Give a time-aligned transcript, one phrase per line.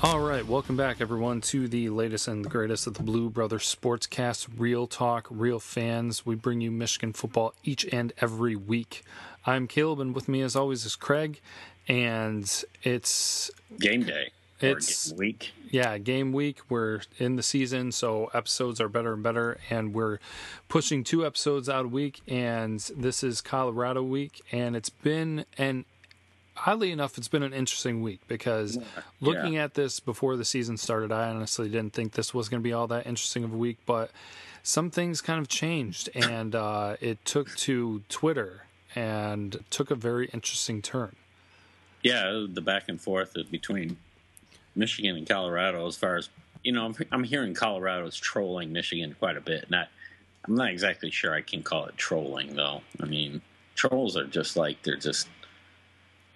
[0.00, 3.74] All right, welcome back, everyone, to the latest and the greatest of the Blue Brothers
[3.74, 4.46] Sportscast.
[4.56, 6.24] Real talk, real fans.
[6.24, 9.02] We bring you Michigan football each and every week.
[9.44, 11.40] I'm Caleb, and with me, as always, is Craig.
[11.88, 12.44] And
[12.84, 13.50] it's
[13.80, 14.30] game day.
[14.60, 15.50] It's game week.
[15.68, 16.60] Yeah, game week.
[16.68, 20.20] We're in the season, so episodes are better and better, and we're
[20.68, 22.20] pushing two episodes out a week.
[22.28, 25.86] And this is Colorado week, and it's been an
[26.66, 28.82] oddly enough, it's been an interesting week because yeah.
[29.20, 32.64] looking at this before the season started, I honestly didn't think this was going to
[32.64, 34.10] be all that interesting of a week, but
[34.62, 40.28] some things kind of changed, and uh, it took to Twitter and took a very
[40.32, 41.16] interesting turn.
[42.02, 43.96] Yeah, the back and forth between
[44.74, 46.28] Michigan and Colorado, as far as
[46.62, 49.70] you know, I'm, I'm hearing Colorado's trolling Michigan quite a bit.
[49.70, 49.88] Not,
[50.46, 52.82] I'm not exactly sure I can call it trolling though.
[53.00, 53.40] I mean,
[53.74, 55.28] trolls are just like they're just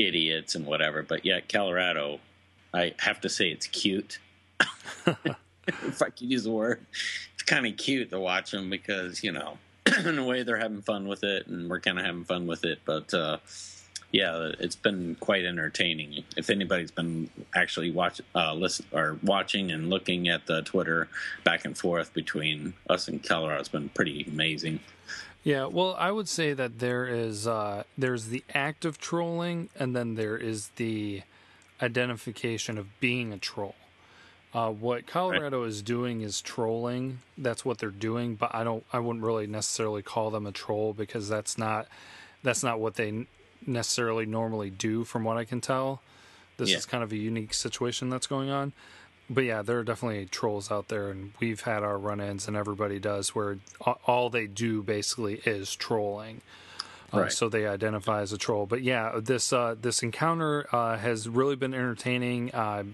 [0.06, 1.03] idiots and whatever.
[1.03, 2.20] But yeah, Colorado,
[2.75, 4.19] I have to say it's cute.
[5.67, 6.84] if I could use the word,
[7.34, 9.58] it's kind of cute to watch them because you know,
[10.05, 12.64] in a way, they're having fun with it, and we're kind of having fun with
[12.64, 12.80] it.
[12.84, 13.39] But uh,
[14.12, 16.25] yeah, it's been quite entertaining.
[16.36, 21.08] If anybody's been actually watch, uh, listen, or watching and looking at the Twitter
[21.45, 24.80] back and forth between us and Colorado, it's been pretty amazing.
[25.45, 29.95] Yeah, well, I would say that there is uh, there's the act of trolling, and
[29.95, 31.23] then there is the
[31.81, 33.75] identification of being a troll.
[34.55, 35.69] Uh, what Colorado right.
[35.69, 37.20] is doing is trolling.
[37.37, 38.85] That's what they're doing, but I don't.
[38.93, 41.89] I wouldn't really necessarily call them a troll because that's not
[42.45, 43.27] that's not what they
[43.67, 46.03] necessarily normally do, from what I can tell.
[46.57, 46.77] This yeah.
[46.77, 48.73] is kind of a unique situation that's going on
[49.31, 52.98] but yeah, there are definitely trolls out there, and we've had our run-ins, and everybody
[52.98, 53.59] does, where
[54.06, 56.41] all they do basically is trolling.
[57.14, 57.33] Uh, right.
[57.33, 58.64] so they identify as a troll.
[58.64, 62.55] But yeah, this uh, this encounter uh, has really been entertaining.
[62.55, 62.85] Uh,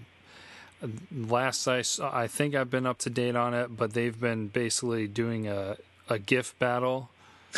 [1.15, 5.07] last I I think I've been up to date on it, but they've been basically
[5.07, 5.77] doing a
[6.09, 7.09] a GIF battle,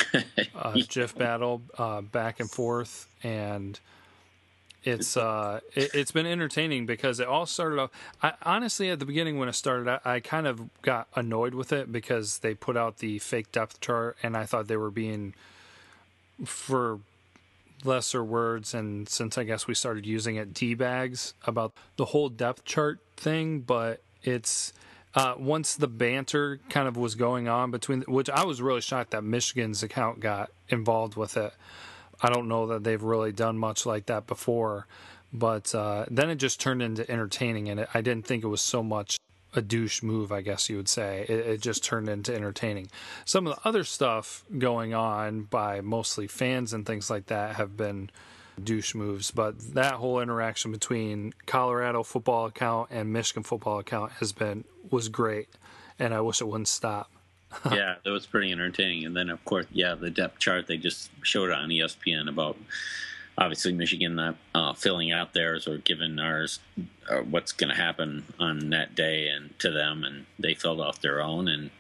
[0.56, 3.80] a GIF battle uh, back and forth, and
[4.84, 9.06] it's uh it, has been entertaining because it all started off I, honestly at the
[9.06, 12.76] beginning when it started I, I, kind of got annoyed with it because they put
[12.76, 15.34] out the fake depth chart and i thought they were being
[16.46, 17.00] for
[17.84, 22.66] lesser words and since i guess we started using it d-bags about the whole depth
[22.66, 24.74] chart thing but it's
[25.14, 29.12] uh, once the banter kind of was going on between which i was really shocked
[29.12, 31.54] that michigan's account got involved with it
[32.22, 34.88] I don't know that they've really done much like that before.
[35.34, 38.62] But uh, then it just turned into entertaining, and it, I didn't think it was
[38.62, 39.18] so much
[39.54, 41.26] a douche move, I guess you would say.
[41.28, 42.90] It, it, just turned into entertaining.
[43.26, 47.76] Some of the other stuff going on by mostly fans and things like that have
[47.76, 48.10] been
[48.62, 54.32] douche moves, but that whole interaction between Colorado football account and Michigan football account has
[54.32, 55.50] been was great,
[56.00, 57.10] and I wish it wouldn't stop.
[57.72, 59.06] yeah, that was pretty entertaining.
[59.06, 62.58] And then, of course, yeah, the depth chart they just showed on ESPN about
[63.38, 66.60] obviously Michigan not uh, filling out theirs or giving ours
[67.10, 71.02] uh, what's going to happen on that day and to them, and they filled out
[71.02, 71.72] their own and.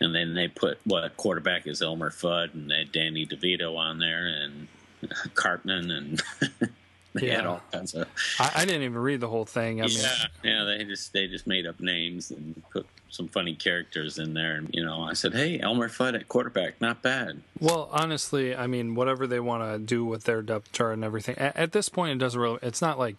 [0.00, 3.98] And then they put what quarterback is Elmer Fudd, and they had Danny DeVito on
[3.98, 4.68] there, and
[5.34, 6.22] Cartman, and
[7.20, 7.36] they yeah.
[7.36, 8.08] had all kinds of.
[8.38, 9.80] I, I, didn't even read the whole thing.
[9.80, 10.08] I yeah,
[10.42, 14.34] mean, yeah, they just they just made up names and put some funny characters in
[14.34, 14.56] there.
[14.56, 17.40] And, you know, I said, hey, Elmer Fudd at quarterback, not bad.
[17.58, 21.36] Well, honestly, I mean, whatever they want to do with their depth chart and everything,
[21.38, 23.16] at, at, this point, it doesn't really, it's not like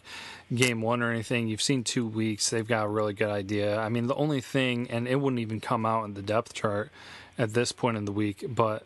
[0.54, 1.48] game one or anything.
[1.48, 3.80] You've seen two weeks, they've got a really good idea.
[3.80, 6.92] I mean, the only thing, and it wouldn't even come out in the depth chart
[7.38, 8.86] at this point in the week, but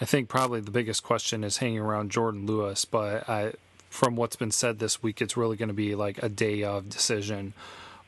[0.00, 2.84] I think probably the biggest question is hanging around Jourdan Lewis.
[2.84, 3.52] But I,
[3.94, 6.88] from what's been said this week, it's really going to be like a day of
[6.88, 7.54] decision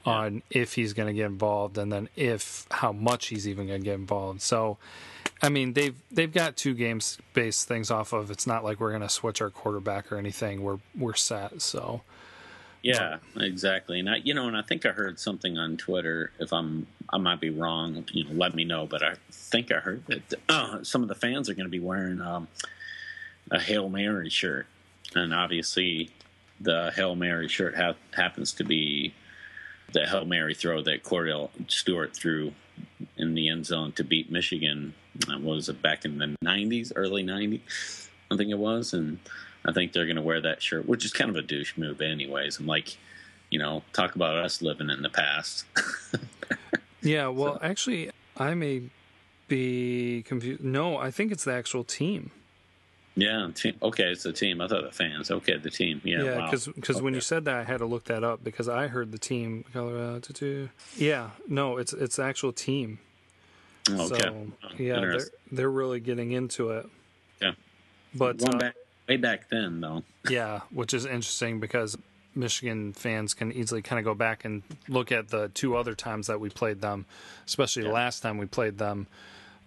[0.04, 3.80] on if he's going to get involved and then if how much he's even going
[3.80, 4.42] to get involved.
[4.42, 4.78] So,
[5.40, 8.32] I mean, they've they've got two games based things off of.
[8.32, 10.62] It's not like we're going to switch our quarterback or anything.
[10.62, 11.62] We're we're set.
[11.62, 12.02] So.
[12.82, 14.00] Yeah, exactly.
[14.00, 16.30] And I, you know, and I think I heard something on Twitter.
[16.38, 18.04] If I'm, I might be wrong.
[18.12, 18.86] You know, let me know.
[18.86, 21.80] But I think I heard that uh, some of the fans are going to be
[21.80, 22.46] wearing um,
[23.50, 24.66] a Hail Mary shirt,
[25.16, 26.10] and obviously,
[26.60, 29.14] the Hail Mary shirt ha- happens to be
[29.92, 32.52] the Hail Mary throw that Kordell Stewart threw
[33.16, 34.94] in the end zone to beat Michigan.
[35.30, 38.08] Uh, was it back in the 90s, early 90s?
[38.30, 38.92] I think it was.
[38.92, 39.18] And
[39.64, 42.00] I think they're going to wear that shirt, which is kind of a douche move,
[42.00, 42.58] anyways.
[42.58, 42.96] I'm like,
[43.50, 45.64] you know, talk about us living in the past.
[47.02, 47.60] yeah, well, so.
[47.62, 48.82] actually, I may
[49.48, 50.62] be confused.
[50.62, 52.30] No, I think it's the actual team.
[53.18, 53.74] Yeah, team.
[53.82, 54.60] Okay, it's the team.
[54.60, 55.30] I thought the fans.
[55.30, 56.02] Okay, the team.
[56.04, 56.44] Yeah, Yeah, wow.
[56.50, 57.00] because Okay.
[57.00, 59.64] when you said that, I had to look that up because I heard the team
[59.72, 60.20] Colorado.
[60.20, 60.68] tutu.
[60.96, 62.98] Yeah, no, it's it's the actual team.
[63.90, 64.46] okay, So
[64.78, 65.20] yeah, they're
[65.50, 66.86] they're really getting into it.
[67.40, 67.52] Yeah.
[68.14, 68.74] But uh, back,
[69.08, 70.02] way back then, though.
[70.28, 71.96] yeah, which is interesting because
[72.34, 76.26] Michigan fans can easily kind of go back and look at the two other times
[76.26, 77.06] that we played them,
[77.46, 79.06] especially the last time we played them.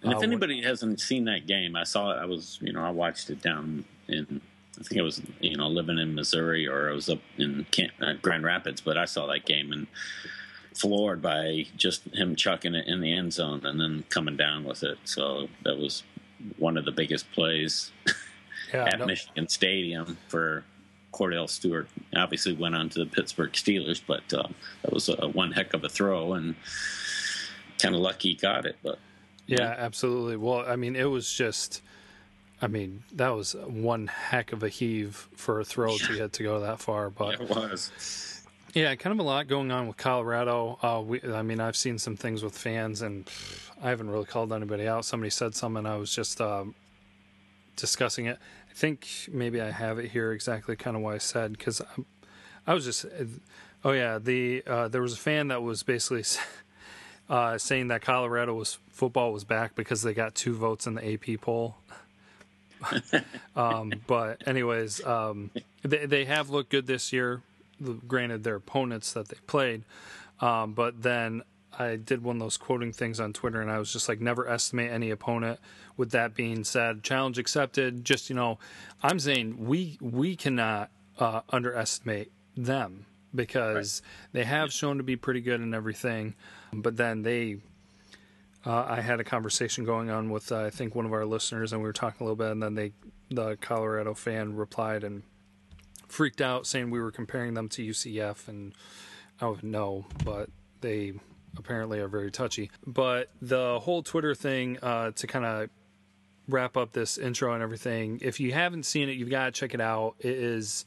[0.02, 2.16] And Uh, if anybody hasn't seen that game, I saw it.
[2.20, 4.40] I was, you know, I watched it down in.
[4.78, 7.92] I think I was, you know, living in Missouri or I was up in Camp,
[8.00, 9.86] uh, Grand Rapids, but I saw that game and
[10.74, 14.82] floored by just him chucking it in the end zone and then coming down with
[14.82, 14.96] it.
[15.04, 16.02] So that was
[16.56, 17.90] one of the biggest plays
[18.72, 20.64] Yeah, at no- Michigan Stadium for
[21.12, 21.88] Kordell Stewart.
[22.16, 24.48] Obviously, went on to the Pittsburgh Steelers, but uh,
[24.82, 26.54] that was a, one heck of a throw and
[27.82, 28.76] kind of lucky he got it.
[28.82, 28.98] But
[29.58, 30.36] Yeah, absolutely.
[30.36, 31.82] Well, I mean, it was just,
[32.62, 36.42] I mean, that was one heck of a heave for a throw to get to
[36.42, 37.10] go that far.
[37.10, 38.42] But it was.
[38.74, 40.78] yeah, kind of a lot going on with Colorado.
[40.82, 44.26] Uh, we, I mean, I've seen some things with fans, and pff, I haven't really
[44.26, 45.04] called anybody out.
[45.04, 46.74] Somebody said something, I was just um,
[47.76, 48.38] discussing it.
[48.70, 51.82] I think maybe I have it here exactly kind of what I said because
[52.66, 53.04] I was just,
[53.84, 56.24] oh yeah, the uh, there was a fan that was basically.
[57.30, 61.14] uh, saying that Colorado was football was back because they got two votes in the
[61.14, 61.76] AP poll.
[63.56, 65.50] um, but anyways, um,
[65.82, 67.42] they they have looked good this year.
[68.06, 69.84] Granted, their opponents that they played,
[70.40, 71.42] um, but then
[71.78, 74.46] I did one of those quoting things on Twitter, and I was just like, never
[74.46, 75.60] estimate any opponent.
[75.96, 78.04] With that being said, challenge accepted.
[78.04, 78.58] Just you know,
[79.02, 84.02] I'm saying we we cannot uh, underestimate them because
[84.32, 86.34] they have shown to be pretty good and everything.
[86.72, 87.58] But then they,
[88.64, 91.72] uh, I had a conversation going on with uh, I think one of our listeners,
[91.72, 92.92] and we were talking a little bit, and then they,
[93.30, 95.22] the Colorado fan replied and
[96.08, 98.74] freaked out, saying we were comparing them to UCF, and
[99.40, 100.50] I would know, but
[100.80, 101.14] they
[101.56, 102.70] apparently are very touchy.
[102.86, 105.70] But the whole Twitter thing uh, to kind of
[106.48, 108.18] wrap up this intro and everything.
[108.22, 110.16] If you haven't seen it, you've got to check it out.
[110.18, 110.84] It is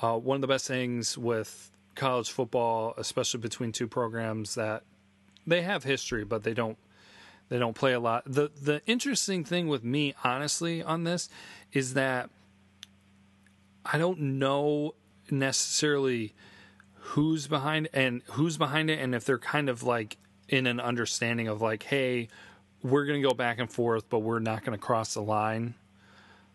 [0.00, 4.84] uh, one of the best things with college football, especially between two programs that
[5.48, 6.78] they have history, but they don't
[7.48, 8.24] they don't play a lot.
[8.26, 11.28] the The interesting thing with me, honestly, on this
[11.72, 12.30] is that
[13.84, 14.94] I don't know
[15.30, 16.34] necessarily
[16.94, 20.18] who's behind and who's behind it, and if they're kind of like
[20.48, 22.28] in an understanding of like, hey,
[22.82, 25.74] we're going to go back and forth, but we're not going to cross the line.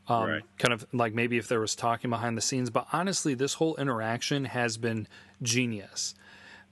[0.07, 0.43] Um, Right.
[0.57, 3.75] Kind of like maybe if there was talking behind the scenes, but honestly, this whole
[3.77, 5.07] interaction has been
[5.41, 6.13] genius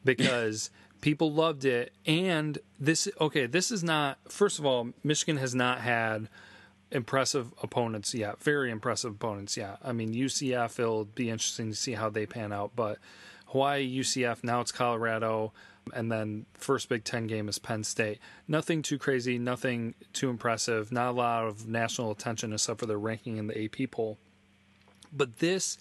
[0.03, 0.69] because
[1.01, 1.93] people loved it.
[2.05, 6.29] And this, okay, this is not, first of all, Michigan has not had
[6.91, 9.77] impressive opponents yet, very impressive opponents yet.
[9.83, 12.99] I mean, UCF, it'll be interesting to see how they pan out, but
[13.47, 15.53] Hawaii, UCF, now it's Colorado,
[15.93, 18.19] and then first Big Ten game is Penn State.
[18.47, 22.99] Nothing too crazy, nothing too impressive, not a lot of national attention except for their
[22.99, 24.17] ranking in the AP poll.
[25.11, 25.77] But this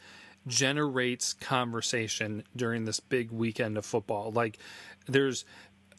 [0.47, 4.33] generates conversation during this big weekend of football.
[4.33, 4.59] Like,
[5.07, 5.45] there's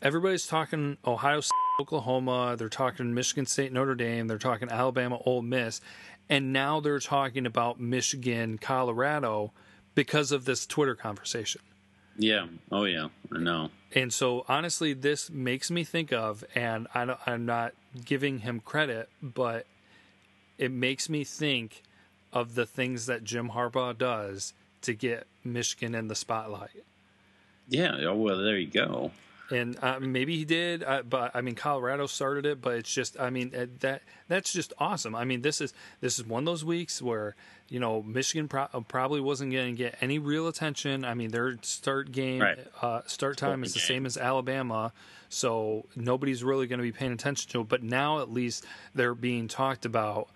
[0.02, 5.42] everybody's talking Ohio State, Oklahoma, they're talking Michigan State, Notre Dame, they're talking Alabama, Ole
[5.42, 5.82] Miss,
[6.30, 9.52] and now they're talking about Michigan, Colorado
[9.96, 11.62] because of this Twitter conversation.
[12.18, 12.48] Yeah.
[12.72, 13.08] Oh, yeah.
[13.34, 13.70] I know.
[13.94, 17.74] And so, honestly, this makes me think of, and I am not
[18.06, 19.66] giving him credit, but
[20.58, 21.84] it makes me think
[22.34, 26.84] of the things that Jim Harbaugh does to get Michigan in the spotlight.
[27.68, 27.96] Yeah.
[28.02, 29.12] Oh, well, there you go.
[29.50, 32.62] And uh, maybe he did, uh, but I mean, Colorado started it.
[32.62, 35.14] But it's just, I mean, uh, that that's just awesome.
[35.14, 37.36] I mean, this is this is one of those weeks where
[37.68, 41.04] you know Michigan pro- probably wasn't going to get any real attention.
[41.04, 42.60] I mean, their start game, Right.
[42.82, 43.88] uh, start time is the game.
[43.88, 44.94] same as Alabama,
[45.28, 47.68] so nobody's really going to be paying attention to it.
[47.68, 50.30] But now at least they're being talked about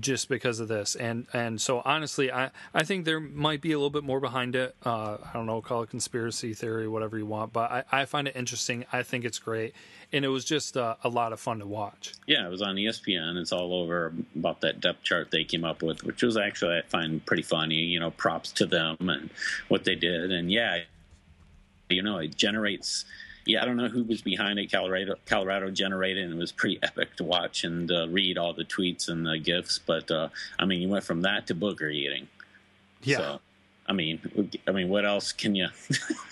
[0.00, 3.76] just because of this and and so honestly i i think there might be a
[3.76, 7.26] little bit more behind it uh i don't know call it conspiracy theory whatever you
[7.26, 9.74] want but i i find it interesting i think it's great
[10.12, 12.76] and it was just uh, a lot of fun to watch Yeah, it was on
[12.76, 13.36] ESPN.
[13.38, 16.82] It's all over about that depth chart they came up with, which was actually I
[16.82, 17.76] find pretty funny.
[17.76, 19.30] You know, props to them and
[19.68, 20.30] what they did.
[20.30, 20.80] And yeah,
[21.88, 23.04] you know, it generates.
[23.44, 24.70] Yeah, I don't know who was behind it.
[24.70, 28.64] Colorado, Colorado generated, and it was pretty epic to watch and uh, read all the
[28.64, 29.78] tweets and the gifs.
[29.78, 32.28] But uh, I mean, you went from that to booger eating.
[33.02, 33.40] yeah So,
[33.86, 34.20] I mean,
[34.66, 35.68] I mean, what else can you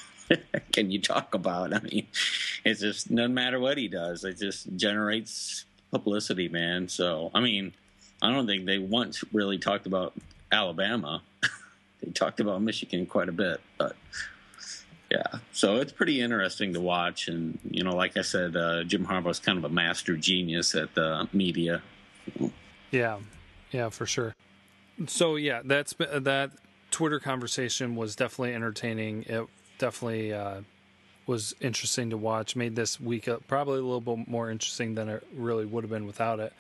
[0.72, 1.74] can you talk about?
[1.74, 2.06] I mean,
[2.64, 6.88] it's just no matter what he does, it just generates publicity, man.
[6.88, 7.72] So, I mean,
[8.22, 10.14] I don't think they once really talked about
[10.52, 11.22] Alabama.
[12.02, 13.96] they talked about Michigan quite a bit, but
[15.10, 17.26] yeah, so it's pretty interesting to watch.
[17.28, 20.94] And you know, like I said, uh, Jim Harbaugh's kind of a master genius at
[20.94, 21.82] the media.
[22.90, 23.18] Yeah,
[23.72, 24.34] yeah, for sure.
[25.06, 26.52] So yeah, that's that
[26.90, 29.24] Twitter conversation was definitely entertaining.
[29.24, 29.46] It
[29.78, 30.60] definitely uh,
[31.26, 32.54] was interesting to watch.
[32.54, 35.90] Made this week up probably a little bit more interesting than it really would have
[35.90, 36.52] been without it.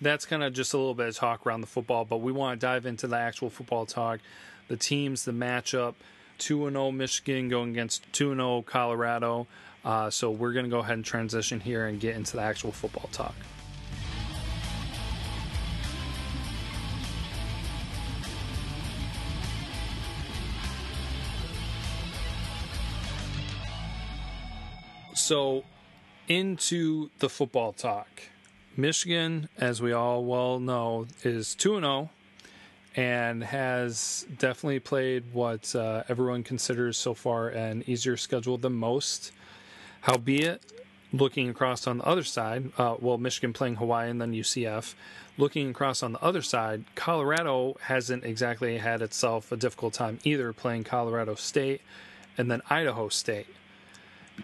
[0.00, 2.60] That's kind of just a little bit of talk around the football, but we want
[2.60, 4.20] to dive into the actual football talk,
[4.68, 5.94] the teams, the matchup.
[6.38, 9.46] Two and zero oh Michigan going against two and zero oh Colorado.
[9.84, 12.72] Uh, so we're going to go ahead and transition here and get into the actual
[12.72, 13.34] football talk.
[25.14, 25.64] So,
[26.28, 28.08] into the football talk.
[28.76, 32.10] Michigan, as we all well know, is 2 0
[32.96, 39.32] and has definitely played what uh, everyone considers so far an easier schedule than most.
[40.02, 40.62] Howbeit,
[41.12, 44.94] looking across on the other side, uh, well, Michigan playing Hawaii and then UCF.
[45.36, 50.52] Looking across on the other side, Colorado hasn't exactly had itself a difficult time either,
[50.52, 51.80] playing Colorado State
[52.38, 53.48] and then Idaho State.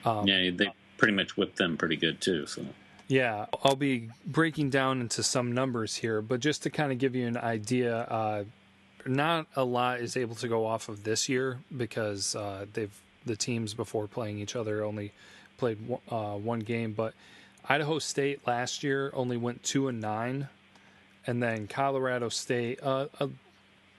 [0.05, 2.47] Um, yeah, they pretty much whipped them pretty good too.
[2.47, 2.65] So.
[3.11, 7.17] Yeah, I'll be breaking down into some numbers here, but just to kind of give
[7.17, 8.45] you an idea, uh,
[9.05, 13.35] not a lot is able to go off of this year because uh, they've the
[13.35, 15.11] teams before playing each other only
[15.59, 16.93] played uh, one game.
[16.93, 17.15] But
[17.69, 20.49] Idaho State last year only went two and nine,
[21.27, 23.07] and then Colorado State uh,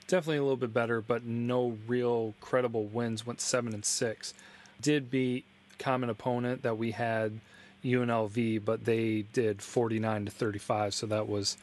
[0.07, 3.25] definitely a little bit better, but no real credible wins.
[3.25, 4.33] Went seven and six.
[4.81, 5.43] Did beat
[5.79, 7.41] common opponent that we had
[7.83, 11.57] UNLV, but they did 49 to 35, so that was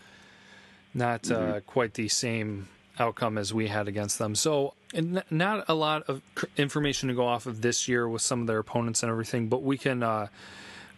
[0.95, 1.53] not mm-hmm.
[1.53, 4.35] uh, quite the same outcome as we had against them.
[4.35, 4.75] So,
[5.31, 6.23] not a lot of
[6.57, 9.63] information to go off of this year with some of their opponents and everything, but
[9.63, 10.29] we can uh,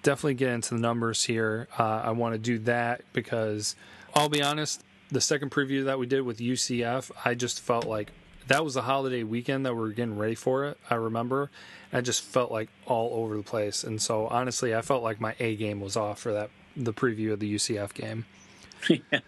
[0.03, 1.69] definitely get into the numbers here.
[1.79, 3.77] Uh, I want to do that because
[4.15, 8.13] I'll be honest, the second preview that we did with UCF, I just felt like
[8.51, 10.77] that was the holiday weekend that we were getting ready for it.
[10.91, 11.53] I remember,
[11.93, 15.37] I just felt like all over the place, and so honestly, I felt like my
[15.39, 18.27] A game was off for that the preview of the UCF game.
[18.89, 19.21] yeah,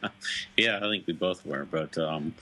[0.57, 2.35] yeah, I think we both were, but um,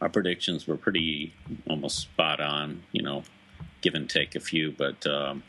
[0.00, 1.34] our predictions were pretty
[1.68, 2.82] almost spot on.
[2.92, 3.24] You know,
[3.82, 5.42] give and take a few, but, um,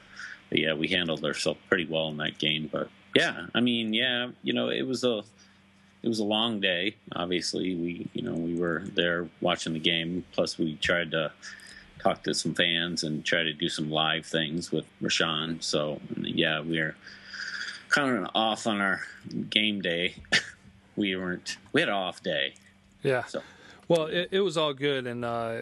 [0.49, 2.69] but yeah, we handled ourselves pretty well in that game.
[2.69, 5.23] But yeah, I mean, yeah, you know, it was a
[6.03, 6.95] it was a long day.
[7.15, 10.25] Obviously, we you know we were there watching the game.
[10.33, 11.31] Plus, we tried to
[11.99, 15.63] talk to some fans and try to do some live things with Rashawn.
[15.63, 16.95] So yeah, we are
[17.89, 19.01] kind of off on our
[19.49, 20.15] game day.
[20.95, 21.57] we weren't.
[21.71, 22.55] We had an off day.
[23.01, 23.23] Yeah.
[23.23, 23.41] So.
[23.87, 25.61] Well, it, it was all good, and uh,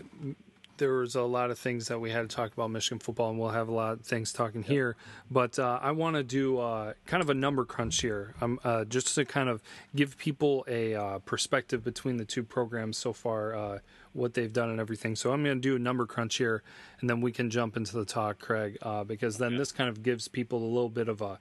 [0.81, 3.39] there was a lot of things that we had to talk about Michigan football, and
[3.39, 4.95] we'll have a lot of things talking here.
[5.29, 8.85] But uh, I want to do uh, kind of a number crunch here, um, uh,
[8.85, 9.61] just to kind of
[9.95, 13.79] give people a uh, perspective between the two programs so far, uh,
[14.13, 15.15] what they've done and everything.
[15.15, 16.63] So I'm going to do a number crunch here,
[16.99, 19.57] and then we can jump into the talk, Craig, uh, because then okay.
[19.57, 21.37] this kind of gives people a little bit of a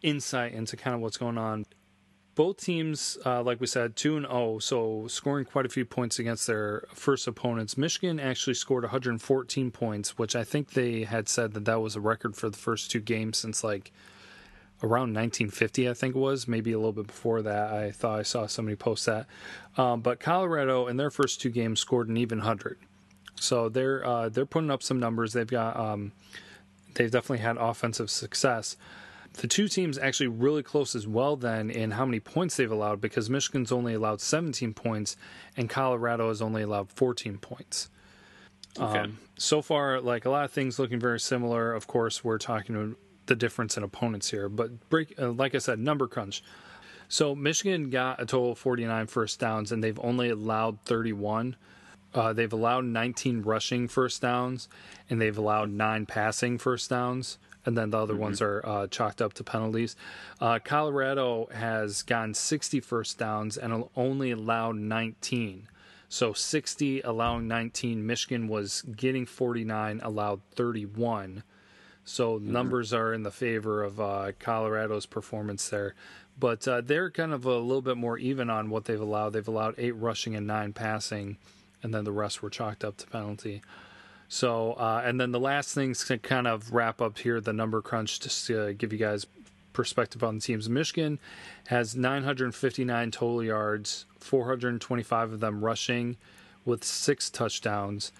[0.00, 1.66] insight into kind of what's going on
[2.40, 5.84] both teams, uh, like we said, two and zero, oh, so scoring quite a few
[5.84, 7.76] points against their first opponents.
[7.76, 12.00] Michigan actually scored 114 points, which I think they had said that that was a
[12.00, 13.92] record for the first two games since like
[14.82, 17.74] around 1950, I think it was, maybe a little bit before that.
[17.74, 19.26] I thought I saw somebody post that.
[19.76, 22.78] Um, but Colorado in their first two games scored an even hundred,
[23.34, 25.34] so they're uh, they're putting up some numbers.
[25.34, 26.12] They've got um,
[26.94, 28.78] they've definitely had offensive success
[29.34, 33.00] the two teams actually really close as well then in how many points they've allowed
[33.00, 35.16] because Michigan's only allowed 17 points
[35.56, 37.90] and Colorado has only allowed 14 points.
[38.78, 38.98] Okay.
[38.98, 41.72] Um, so far, like a lot of things looking very similar.
[41.72, 42.96] Of course, we're talking
[43.26, 46.42] the difference in opponents here, but break, uh, like I said, number crunch.
[47.08, 51.56] So Michigan got a total of 49 first downs and they've only allowed 31.
[52.14, 54.68] Uh, they've allowed 19 rushing first downs
[55.08, 58.22] and they've allowed nine passing first downs and then the other mm-hmm.
[58.22, 59.96] ones are uh, chalked up to penalties.
[60.40, 65.68] Uh, Colorado has gotten 60 first downs and only allowed 19.
[66.08, 68.04] So 60 allowing 19.
[68.06, 71.44] Michigan was getting 49, allowed 31.
[72.04, 72.52] So mm-hmm.
[72.52, 75.94] numbers are in the favor of uh, Colorado's performance there.
[76.38, 79.34] But uh, they're kind of a little bit more even on what they've allowed.
[79.34, 81.36] They've allowed eight rushing and nine passing,
[81.82, 83.60] and then the rest were chalked up to penalty.
[84.32, 87.82] So, uh, and then the last things to kind of wrap up here, the number
[87.82, 89.26] crunch, to give you guys
[89.72, 90.68] perspective on the teams.
[90.68, 91.18] Michigan
[91.66, 96.16] has 959 total yards, 425 of them rushing,
[96.64, 98.12] with six touchdowns,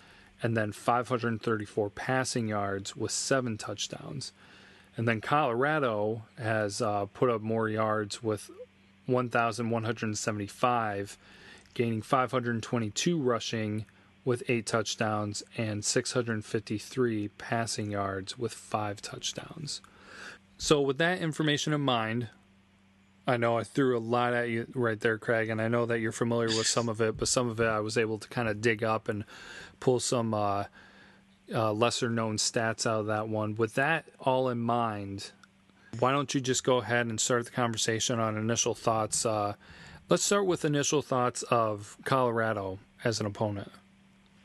[0.43, 4.33] and then 534 passing yards with seven touchdowns.
[4.97, 8.51] And then Colorado has uh, put up more yards with
[9.07, 11.19] 1,175,
[11.75, 13.87] gaining 522 rushing
[14.25, 19.81] with eight touchdowns and 653 passing yards with five touchdowns.
[20.59, 22.29] So, with that information in mind,
[23.27, 26.01] I know I threw a lot at you right there, Craig, and I know that
[26.01, 28.49] you're familiar with some of it, but some of it I was able to kind
[28.49, 29.25] of dig up and
[29.79, 30.65] pull some uh,
[31.53, 33.55] uh, lesser known stats out of that one.
[33.55, 35.33] With that all in mind,
[35.99, 39.25] why don't you just go ahead and start the conversation on initial thoughts?
[39.25, 39.55] Uh,
[40.09, 43.71] let's start with initial thoughts of Colorado as an opponent.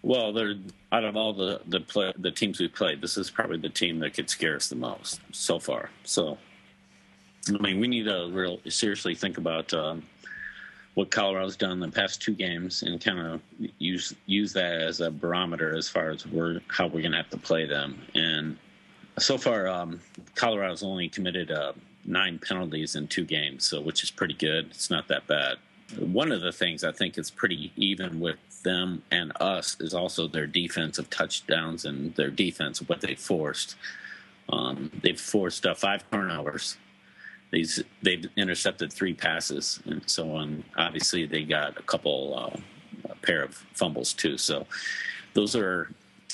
[0.05, 0.53] Well, they're
[0.91, 3.97] out of all the the play, the teams we've played, this is probably the team
[3.99, 5.89] that could scare us the most so far.
[6.03, 6.37] So,
[7.49, 10.03] I mean, we need to real seriously think about um,
[10.93, 13.41] what Colorado's done in the past two games and kind of
[13.79, 17.31] use use that as a barometer as far as we're how we're going to have
[17.31, 17.99] to play them.
[18.13, 18.59] And
[19.17, 19.99] so far, um,
[20.35, 21.73] Colorado's only committed uh,
[22.05, 24.67] nine penalties in two games, so which is pretty good.
[24.67, 25.57] It's not that bad.
[25.97, 30.27] One of the things I think is pretty even with them and us is also
[30.27, 33.77] their defensive touchdowns and their defense, what they forced.
[34.49, 36.75] Um, they've forced uh, five turnovers.
[37.51, 40.65] These they've intercepted three passes and so on.
[40.77, 44.37] Obviously, they got a couple, uh, a pair of fumbles too.
[44.37, 44.67] So
[45.33, 45.89] those are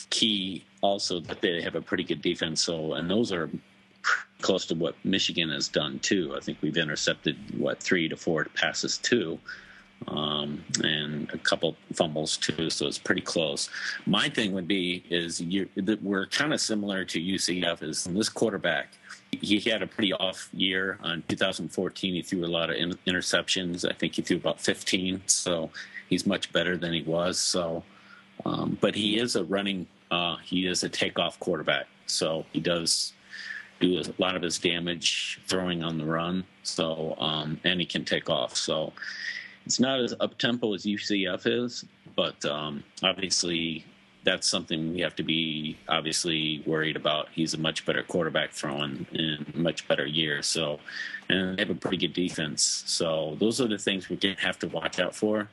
[0.10, 0.66] key.
[0.82, 2.64] Also, that they have a pretty good defense.
[2.64, 3.52] So and those are
[4.42, 6.34] close to what Michigan has done too.
[6.36, 9.38] I think we've intercepted what three to four passes too
[10.08, 13.70] um, and a couple fumbles too, so it's pretty close.
[14.06, 15.70] My thing would be is you,
[16.02, 17.84] we're kind of similar to UCF.
[17.84, 18.90] Is this quarterback?
[19.32, 22.14] He had a pretty off year on 2014.
[22.14, 23.90] He threw a lot of in, interceptions.
[23.90, 25.22] I think he threw about 15.
[25.28, 25.70] So
[26.10, 27.40] he's much better than he was.
[27.40, 27.84] So,
[28.46, 29.88] um, but he is a running.
[30.10, 31.88] Uh, he is a takeoff quarterback.
[32.08, 33.14] So he does
[33.80, 36.44] do a lot of his damage throwing on the run.
[36.64, 38.56] So um, and he can take off.
[38.56, 38.92] So
[39.72, 41.86] it's not as up tempo as UCF is,
[42.18, 43.86] but um, obviously
[44.26, 47.30] that's something we have to be obviously worried about.
[47.32, 50.42] He's a much better quarterback throwing in much better year.
[50.42, 50.82] So,
[51.30, 52.84] and they have a pretty good defense.
[52.86, 55.48] So those are the things we have to watch out for.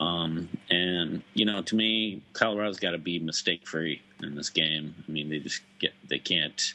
[0.00, 4.92] Um, and you know, to me, Colorado's got to be mistake free in this game.
[5.06, 6.74] I mean, they just get they can't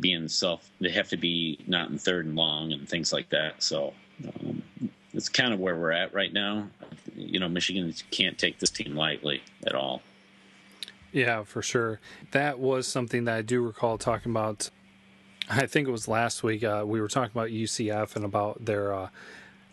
[0.00, 0.68] be in self.
[0.80, 3.62] They have to be not in third and long and things like that.
[3.62, 3.94] So
[4.26, 4.62] um,
[5.12, 6.68] it's kind of where we're at right now.
[7.14, 10.02] You know, Michigan can't take this team lightly at all.
[11.12, 12.00] Yeah, for sure.
[12.30, 14.70] That was something that I do recall talking about.
[15.48, 16.62] I think it was last week.
[16.62, 19.08] Uh, we were talking about UCF and about their uh,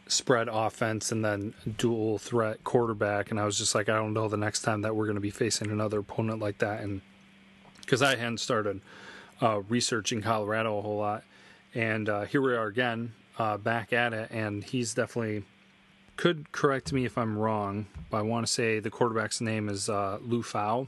[0.08, 3.30] spread offense and then dual threat quarterback.
[3.30, 5.22] And I was just like, I don't know the next time that we're going to
[5.22, 6.82] be facing another opponent like that.
[6.82, 7.02] And
[7.82, 8.82] because I hadn't started
[9.42, 11.24] uh, researching Colorado a whole lot.
[11.76, 15.44] And uh, here we are again uh, back at it, and he's definitely
[16.18, 19.88] could correct me if I'm wrong, but I want to say the quarterback's name is
[19.88, 20.88] uh, Liufau.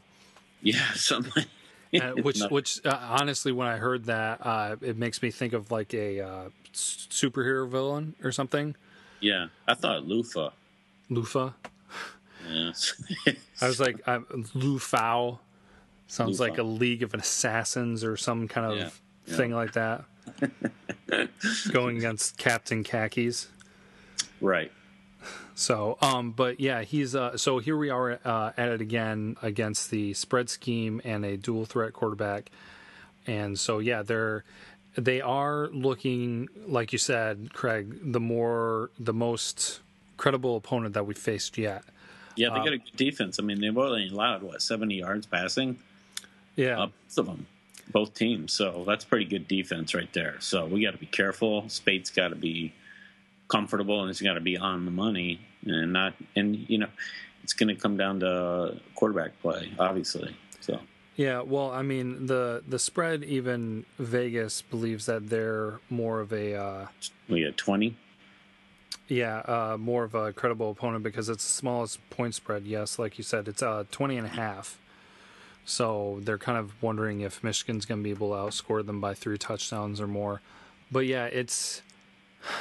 [0.61, 1.45] Yeah, something.
[2.01, 5.71] uh, which, which uh, honestly, when I heard that, uh, it makes me think of
[5.71, 8.75] like a uh, superhero villain or something.
[9.21, 10.51] Yeah, I thought Lufa.
[11.09, 11.53] Lufa.
[12.49, 12.93] Yes.
[13.61, 14.19] I was like, uh,
[14.55, 15.39] Liufau
[16.07, 16.49] sounds Lufa.
[16.49, 18.89] like a League of Assassins or some kind of yeah,
[19.27, 19.35] yeah.
[19.35, 20.05] thing like that.
[21.71, 23.47] going against Captain Khakis.
[24.41, 24.71] Right.
[25.55, 29.91] So, um, but yeah, he's uh, so here we are uh, at it again against
[29.91, 32.49] the spread scheme and a dual threat quarterback,
[33.27, 34.45] and so yeah, they're
[34.95, 39.81] they are looking like you said, Craig, the more the most
[40.15, 41.83] credible opponent that we faced yet.
[42.37, 43.37] Yeah, they uh, got a good defense.
[43.37, 45.77] I mean, they've only allowed what seventy yards passing.
[46.55, 47.47] Yeah, uh, both of them
[47.91, 48.53] both teams.
[48.53, 50.35] So that's pretty good defense right there.
[50.39, 51.67] So we got to be careful.
[51.69, 52.73] Speight's got to be
[53.47, 56.87] comfortable and he's got to be on the money and not and you know
[57.43, 60.35] it's going to come down to quarterback play obviously.
[60.61, 60.79] So
[61.15, 66.55] yeah, well, I mean the the spread even Vegas believes that they're more of a
[66.55, 66.87] uh,
[67.27, 67.97] we had twenty.
[69.09, 72.65] Yeah, uh, more of a credible opponent because it's the smallest point spread.
[72.65, 74.77] Yes, like you said, it's uh, 20 and a half.
[75.65, 79.13] So they're kind of wondering if Michigan's going to be able to outscore them by
[79.13, 80.41] three touchdowns or more.
[80.91, 81.81] But yeah, it's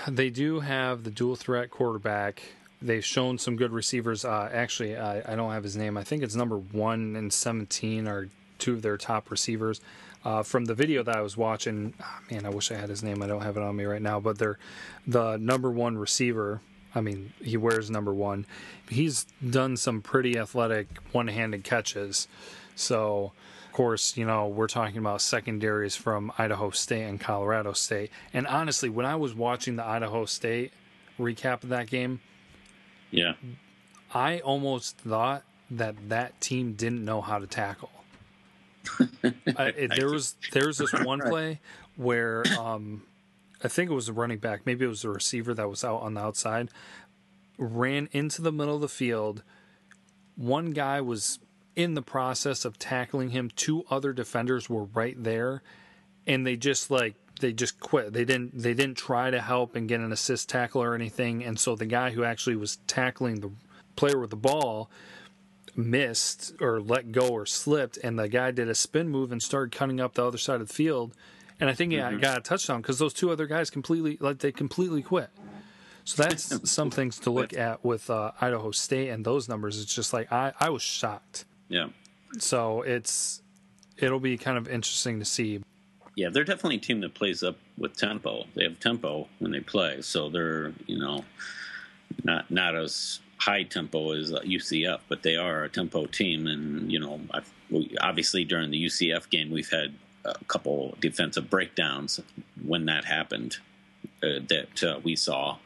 [0.07, 2.43] they do have the dual threat quarterback.
[2.83, 4.25] They've shown some good receivers.
[4.25, 5.97] Uh, actually, I, I don't have his name.
[5.97, 9.81] I think it's number one and seventeen are two of their top receivers.
[10.25, 11.95] uh, from the video that I was watching.
[12.01, 13.23] Oh, man, I wish I had his name.
[13.23, 14.21] I don't have it on me right now.
[14.21, 14.59] But they're
[15.07, 16.61] the number one receiver.
[16.95, 18.47] I mean, he wears number one.
[18.89, 22.27] He's done some pretty athletic one-handed catches.
[22.79, 23.33] So,
[23.67, 28.11] of course, you know we're talking about secondaries from Idaho State and Colorado State.
[28.33, 30.73] And honestly, when I was watching the Idaho State
[31.19, 32.21] recap of that game,
[33.11, 33.35] yeah,
[34.15, 37.91] I almost thought that that team didn't know how to tackle.
[39.57, 41.61] I, it, there was there was this one play
[41.97, 43.03] where um,
[43.63, 46.03] I think it was a running back, maybe it was a receiver that was out
[46.03, 46.71] on the outside,
[47.59, 49.43] ran into the middle of the field.
[50.37, 51.41] One guy was
[51.79, 53.51] in the process of tackling him.
[53.55, 55.63] Two other defenders were right there,
[56.27, 58.13] and they just like they just quit.
[58.13, 61.45] They didn't they didn't try to help and get an assist tackle or anything.
[61.45, 63.53] And so the guy who actually was tackling the
[63.95, 64.91] player with the ball
[65.77, 69.71] missed or let go or slipped, and the guy did a spin move and started
[69.71, 71.15] cutting up the other side of the field.
[71.61, 72.19] And I think he mm-hmm.
[72.19, 75.31] got a touchdown because those two other guys completely like they completely quit.
[76.03, 79.81] So that's some things to look at with uh, Idaho State and those numbers.
[79.81, 81.45] It's just like I, I was shocked.
[81.69, 81.89] Yeah.
[82.39, 83.43] So it's
[83.97, 85.61] it'll be kind of interesting to see.
[86.17, 88.45] Yeah, they're definitely a team that plays up with tempo.
[88.55, 91.25] They have tempo when they play, so they're you know
[92.25, 96.47] not not as high tempo as UCF, but they are a tempo team.
[96.47, 97.51] And you know, I've,
[98.01, 102.21] obviously during the UCF game, we've had a couple defensive breakdowns
[102.65, 103.59] when that happened
[104.23, 105.57] uh, that uh, we saw.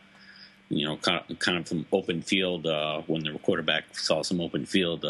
[0.69, 4.41] You know, kind of, kind of from open field uh, when the quarterback saw some
[4.41, 5.05] open field.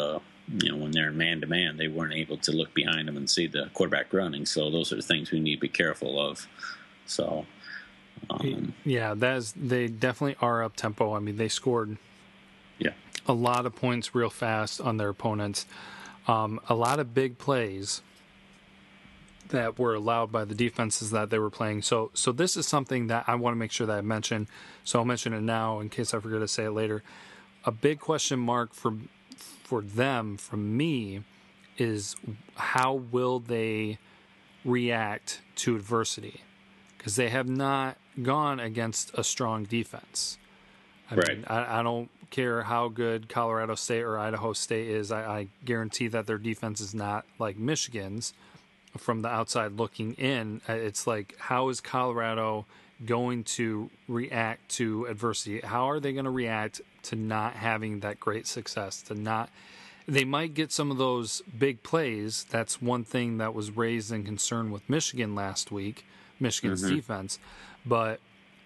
[0.47, 3.29] You know, when they're man to man, they weren't able to look behind them and
[3.29, 4.45] see the quarterback running.
[4.45, 6.47] So those are the things we need to be careful of.
[7.05, 7.45] So.
[8.29, 11.13] Um, yeah, that's they definitely are up tempo.
[11.13, 11.97] I mean, they scored
[12.77, 12.91] yeah.
[13.27, 15.65] A lot of points real fast on their opponents.
[16.27, 18.01] Um, a lot of big plays
[19.49, 21.81] that were allowed by the defenses that they were playing.
[21.81, 24.47] So, so this is something that I want to make sure that I mention.
[24.83, 27.03] So I'll mention it now in case I forget to say it later.
[27.65, 28.93] A big question mark for
[29.63, 31.23] for them, from me,
[31.77, 32.15] is
[32.55, 33.97] how will they
[34.63, 36.41] react to adversity?
[36.97, 40.37] Because they have not gone against a strong defense.
[41.09, 41.27] I right.
[41.29, 45.11] Mean, I, I, don't care how good Colorado State or Idaho State is.
[45.11, 48.33] I, I, guarantee that their defense is not like Michigan's
[48.97, 50.61] from the outside looking in.
[50.67, 52.65] Uh, it's like, how is Colorado
[53.05, 55.59] going to react to adversity?
[55.61, 59.01] How are they going to react to not having that great success?
[59.03, 59.49] To not,
[60.07, 62.45] they might get some of those big plays.
[62.49, 66.05] That's one thing that was raised in concern with Michigan last week,
[66.39, 66.95] Michigan's mm-hmm.
[66.95, 67.39] defense.
[67.85, 68.19] But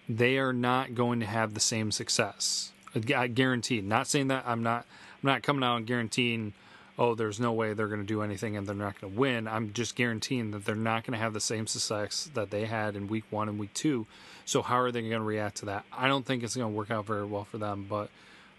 [0.10, 2.72] they are not going to have the same success.
[3.16, 3.82] I guarantee.
[3.82, 4.86] Not saying that I'm not.
[5.24, 6.54] I'm not coming out and guaranteeing.
[7.00, 9.48] Oh, there's no way they're going to do anything and they're not going to win.
[9.48, 12.96] I'm just guaranteeing that they're not going to have the same success that they had
[12.96, 14.08] in week one and week two.
[14.46, 15.86] So how are they going to react to that?
[15.92, 18.10] I don't think it's going to work out very well for them, but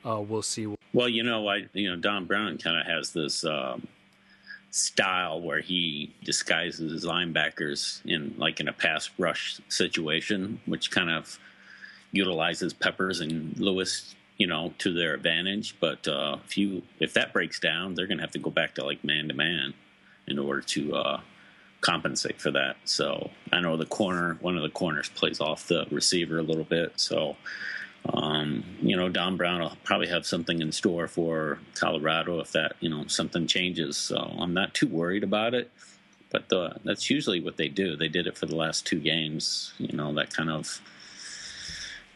[0.04, 0.66] uh, we'll see.
[0.92, 3.86] Well, you know, I you know Don Brown kind of has this um,
[4.70, 11.10] style where he disguises his linebackers in like in a pass rush situation, which kind
[11.10, 11.38] of
[12.12, 15.76] utilizes Peppers and Lewis, you know, to their advantage.
[15.80, 18.74] But uh, if you if that breaks down, they're going to have to go back
[18.76, 19.74] to like man to man
[20.26, 21.20] in order to uh,
[21.80, 22.76] compensate for that.
[22.84, 26.64] So I know the corner, one of the corners plays off the receiver a little
[26.64, 26.92] bit.
[26.96, 27.36] So
[28.06, 32.76] um, you know, Don Brown will probably have something in store for Colorado if that,
[32.80, 33.96] you know, something changes.
[33.96, 35.70] So I'm not too worried about it.
[36.30, 37.96] But the, that's usually what they do.
[37.96, 39.72] They did it for the last two games.
[39.78, 40.80] You know, that kind of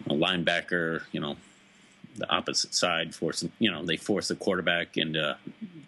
[0.06, 1.36] linebacker, you know,
[2.16, 5.36] the opposite side force, you know, they force the quarterback into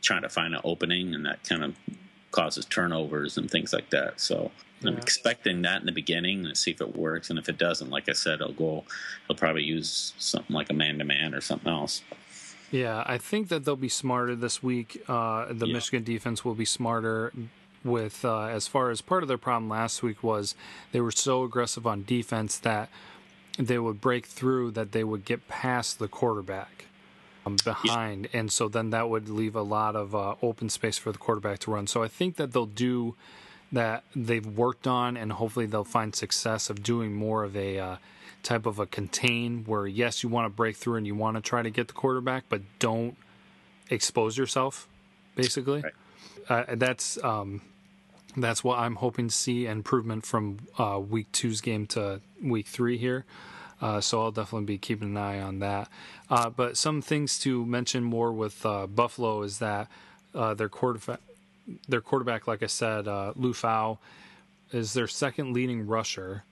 [0.00, 1.74] trying to find an opening, and that kind of
[2.34, 4.20] causes turnovers and things like that.
[4.20, 4.90] So yeah.
[4.90, 7.30] I'm expecting that in the beginning and see if it works.
[7.30, 8.84] And if it doesn't, like I said, I'll go.
[9.26, 12.02] He'll probably use something like a man to man or something else.
[12.70, 15.02] Yeah, I think that they'll be smarter this week.
[15.06, 15.74] Uh, the yeah.
[15.74, 17.32] Michigan defense will be smarter.
[17.84, 20.54] With uh, as far as part of their problem last week was
[20.92, 22.88] they were so aggressive on defense that
[23.58, 26.86] they would break through that they would get past the quarterback
[27.46, 28.40] um, behind, yeah.
[28.40, 31.58] and so then that would leave a lot of uh, open space for the quarterback
[31.60, 31.86] to run.
[31.86, 33.14] So I think that they'll do
[33.72, 37.96] that they've worked on, and hopefully they'll find success of doing more of a uh,
[38.42, 41.40] type of a contain where yes, you want to break through and you want to
[41.40, 43.16] try to get the quarterback, but don't
[43.90, 44.88] expose yourself.
[45.34, 45.92] Basically, right.
[46.68, 47.62] uh, that's um,
[48.36, 52.98] that's what I'm hoping to see improvement from uh, week two's game to week three
[52.98, 53.24] here.
[53.80, 55.88] Uh, so I'll definitely be keeping an eye on that.
[56.30, 59.88] Uh, but some things to mention more with uh, Buffalo is that
[60.34, 61.20] uh, their quarterback
[61.88, 63.98] their quarterback, like I said, uh, Liufau,
[64.72, 66.44] is their second leading rusher.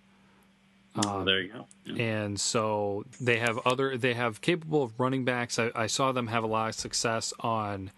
[0.94, 1.66] Um, there you go.
[1.86, 2.02] Yeah.
[2.02, 5.58] And so they have other, they have capable of running backs.
[5.58, 7.90] I, I, saw them have a lot of success on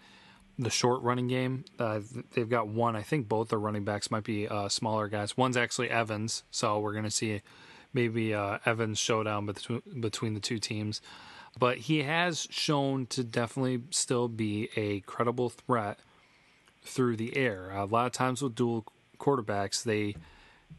[0.57, 1.65] the short running game.
[1.77, 1.99] Uh,
[2.33, 5.35] they've got one, I think both their running backs might be uh, smaller guys.
[5.35, 7.41] One's actually Evans, so we're going to see
[7.95, 11.01] maybe uh, Evans showdown between between the two teams.
[11.57, 15.99] But he has shown to definitely still be a credible threat
[16.83, 17.71] through the air.
[17.71, 18.85] A lot of times with dual
[19.17, 20.15] quarterbacks, they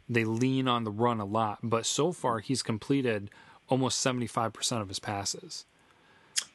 [0.08, 3.30] they lean on the run a lot, but so far he's completed
[3.68, 5.64] almost 75% of his passes.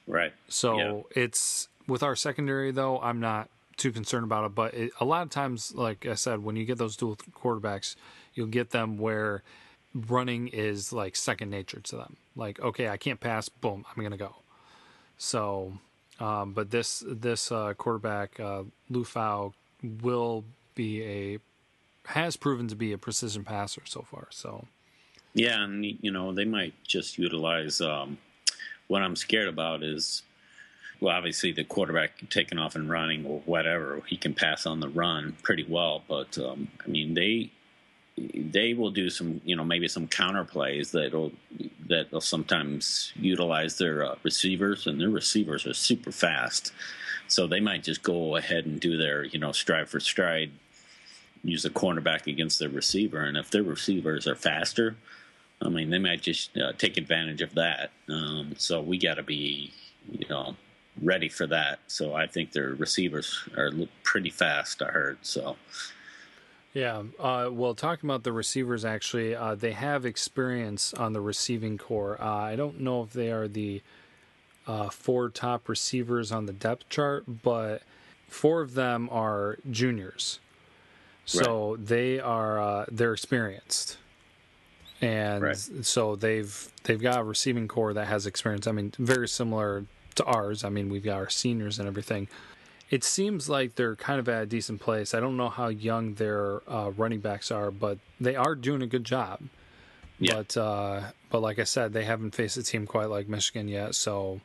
[0.07, 0.33] Right.
[0.47, 1.23] So yeah.
[1.23, 5.23] it's with our secondary though, I'm not too concerned about it, but it, a lot
[5.23, 7.95] of times like I said when you get those dual quarterbacks,
[8.33, 9.41] you'll get them where
[9.93, 12.17] running is like second nature to them.
[12.35, 14.35] Like, okay, I can't pass, boom, I'm to go.
[15.17, 15.73] So
[16.21, 19.53] um, but this this uh, quarterback uh, Liufau
[20.01, 21.39] will be a
[22.05, 24.27] has proven to be a precision passer so far.
[24.29, 24.65] So
[25.33, 27.81] yeah, and you know they might just utilize.
[27.81, 28.19] Um,
[28.87, 30.21] what I'm scared about is,
[30.99, 34.89] well, obviously the quarterback taking off and running or whatever, he can pass on the
[34.89, 36.03] run pretty well.
[36.07, 37.49] But um, I mean, they
[38.17, 41.31] they will do some, you know, maybe some counter plays that'll
[41.87, 46.71] that will sometimes utilize their uh, receivers, and their receivers are super fast,
[47.27, 50.51] so they might just go ahead and do their, you know, stride for stride,
[51.43, 54.95] use the cornerback against their receiver, and if their receivers are faster,
[55.61, 57.91] I mean, they might just uh, take advantage of that.
[58.09, 59.71] Um, so we got to be,
[60.09, 60.55] you know,
[61.01, 61.79] ready for that.
[61.87, 63.71] So I think their receivers are
[64.03, 64.81] pretty fast.
[64.81, 65.55] I heard so.
[66.73, 67.03] Yeah.
[67.19, 72.21] Uh, well, talking about the receivers, actually, uh, they have experience on the receiving core.
[72.21, 73.81] Uh, I don't know if they are the
[74.67, 77.81] uh, four top receivers on the depth chart, but
[78.27, 80.39] four of them are juniors.
[81.25, 81.85] So right.
[81.85, 83.97] they are uh, they're experienced,
[85.01, 85.57] and right.
[85.57, 88.65] so they've they've got a receiving core that has experience.
[88.65, 90.63] I mean, very similar to ours.
[90.63, 92.27] I mean, we've got our seniors and everything
[92.91, 95.13] it seems like they're kind of at a decent place.
[95.13, 98.87] I don't know how young their uh, running backs are, but they are doing a
[98.87, 99.39] good job.
[100.19, 100.35] Yeah.
[100.35, 101.01] But uh,
[101.31, 103.95] but like I said, they haven't faced a team quite like Michigan yet.
[103.95, 104.41] So,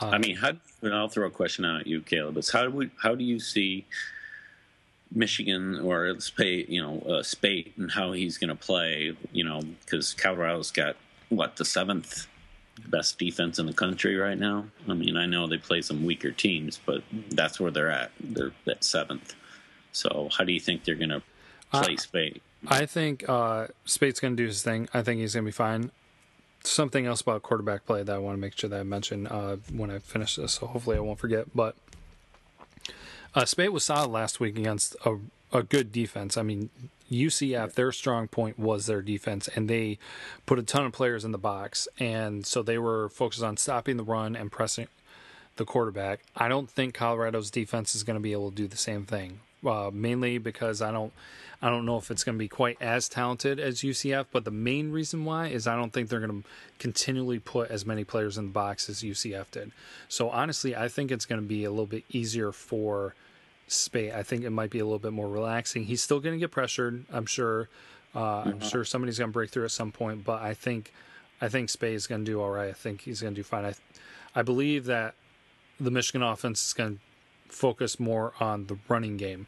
[0.00, 0.52] uh, I mean, how,
[0.82, 2.38] and I'll throw a question out at you, Caleb.
[2.38, 3.84] Is how do we how do you see
[5.14, 9.14] Michigan or Speight, you know, uh, Speight, and how he's going to play?
[9.30, 10.96] You know, because Colorado's got
[11.28, 12.26] what the seventh
[12.88, 14.66] best defense in the country right now.
[14.88, 18.10] I mean, I know they play some weaker teams, but that's where they're at.
[18.20, 19.34] They're at seventh.
[19.92, 21.22] So, how do you think they're going to
[21.72, 22.42] play uh, Speight?
[22.66, 24.88] I think uh, Speight's going to do his thing.
[24.92, 25.90] I think he's going to be fine.
[26.64, 29.56] Something else about quarterback play that I want to make sure that I mention uh,
[29.72, 31.54] when I finish this, so hopefully I won't forget.
[31.54, 31.76] But
[33.34, 35.18] uh, Speight was solid last week against a,
[35.52, 36.36] a good defense.
[36.36, 36.70] I mean,
[37.10, 39.98] UCF, their strong point was their defense, and they
[40.46, 43.96] put a ton of players in the box, and so they were focused on stopping
[43.96, 44.88] the run and pressing
[45.56, 46.20] the quarterback.
[46.36, 49.40] I don't think Colorado's defense is going to be able to do the same thing,
[49.66, 51.12] uh, mainly because I don't.
[51.60, 54.52] I don't know if it's going to be quite as talented as UCF, but the
[54.52, 58.38] main reason why is I don't think they're going to continually put as many players
[58.38, 59.72] in the box as UCF did.
[60.08, 63.16] So honestly, I think it's going to be a little bit easier for
[63.68, 64.12] Speight.
[64.12, 65.84] I think it might be a little bit more relaxing.
[65.84, 67.68] He's still going to get pressured, I'm sure.
[68.14, 68.48] Uh, mm-hmm.
[68.48, 70.92] I'm sure somebody's going to break through at some point, but I think
[71.40, 72.70] I think Speight is going to do all right.
[72.70, 73.64] I think he's going to do fine.
[73.64, 73.74] I
[74.34, 75.14] I believe that
[75.78, 79.46] the Michigan offense is going to focus more on the running game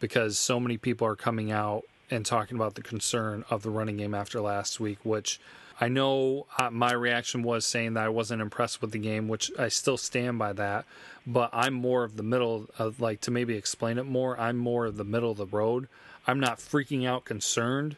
[0.00, 3.96] because so many people are coming out and talking about the concern of the running
[3.96, 5.40] game after last week, which
[5.80, 9.50] I know uh, my reaction was saying that I wasn't impressed with the game, which
[9.58, 10.84] I still stand by that
[11.26, 14.38] but I'm more of the middle of like to maybe explain it more.
[14.38, 15.88] I'm more of the middle of the road.
[16.26, 17.96] I'm not freaking out concerned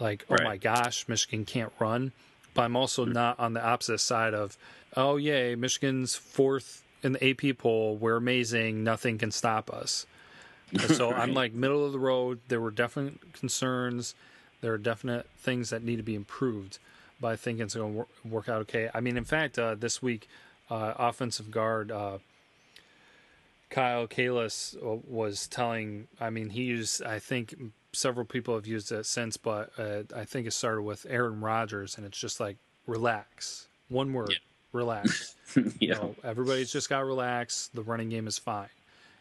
[0.00, 2.12] like oh my gosh, Michigan can't run,
[2.52, 3.12] but I'm also mm-hmm.
[3.12, 4.56] not on the opposite side of
[4.96, 7.96] oh yay, Michigan's fourth in the AP poll.
[7.96, 8.84] We're amazing.
[8.84, 10.06] Nothing can stop us.
[10.88, 11.20] so right.
[11.20, 12.40] I'm like middle of the road.
[12.48, 14.14] There were definite concerns.
[14.60, 16.78] There are definite things that need to be improved,
[17.24, 18.90] but I think it's going to work out okay.
[18.92, 20.28] I mean, in fact, uh, this week,
[20.68, 22.18] uh, offensive guard uh,
[23.70, 24.76] Kyle Kalis
[25.08, 26.06] was telling.
[26.20, 27.02] I mean, he used.
[27.02, 27.54] I think
[27.94, 31.96] several people have used it since, but uh, I think it started with Aaron Rodgers,
[31.96, 33.68] and it's just like relax.
[33.88, 34.36] One word, yeah.
[34.74, 35.34] relax.
[35.56, 35.62] yeah.
[35.80, 37.70] You know, everybody's just got to relax.
[37.72, 38.68] The running game is fine,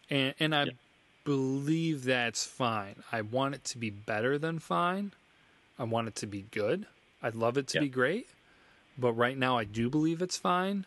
[0.10, 0.72] and and I yeah.
[1.24, 2.96] believe that's fine.
[3.14, 5.14] I want it to be better than fine.
[5.80, 6.86] I want it to be good.
[7.24, 8.28] I'd love it to be great,
[8.98, 10.86] but right now I do believe it's fine.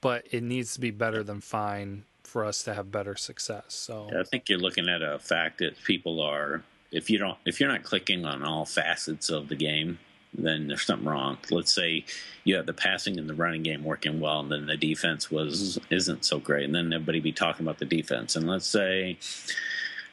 [0.00, 3.66] But it needs to be better than fine for us to have better success.
[3.68, 7.38] So yeah, I think you're looking at a fact that people are if you don't
[7.44, 9.98] if you're not clicking on all facets of the game,
[10.36, 11.38] then there's something wrong.
[11.50, 12.04] Let's say
[12.44, 15.78] you have the passing and the running game working well, and then the defense was
[15.90, 18.36] isn't so great, and then everybody be talking about the defense.
[18.36, 19.18] And let's say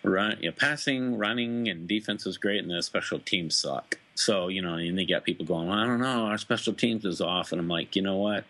[0.04, 3.98] run, you know, passing, running, and defense is great, and the special teams suck.
[4.16, 7.06] So you know, and they got people going, well, I don't know, our special teams
[7.06, 8.46] is off, and I'm like, you know what?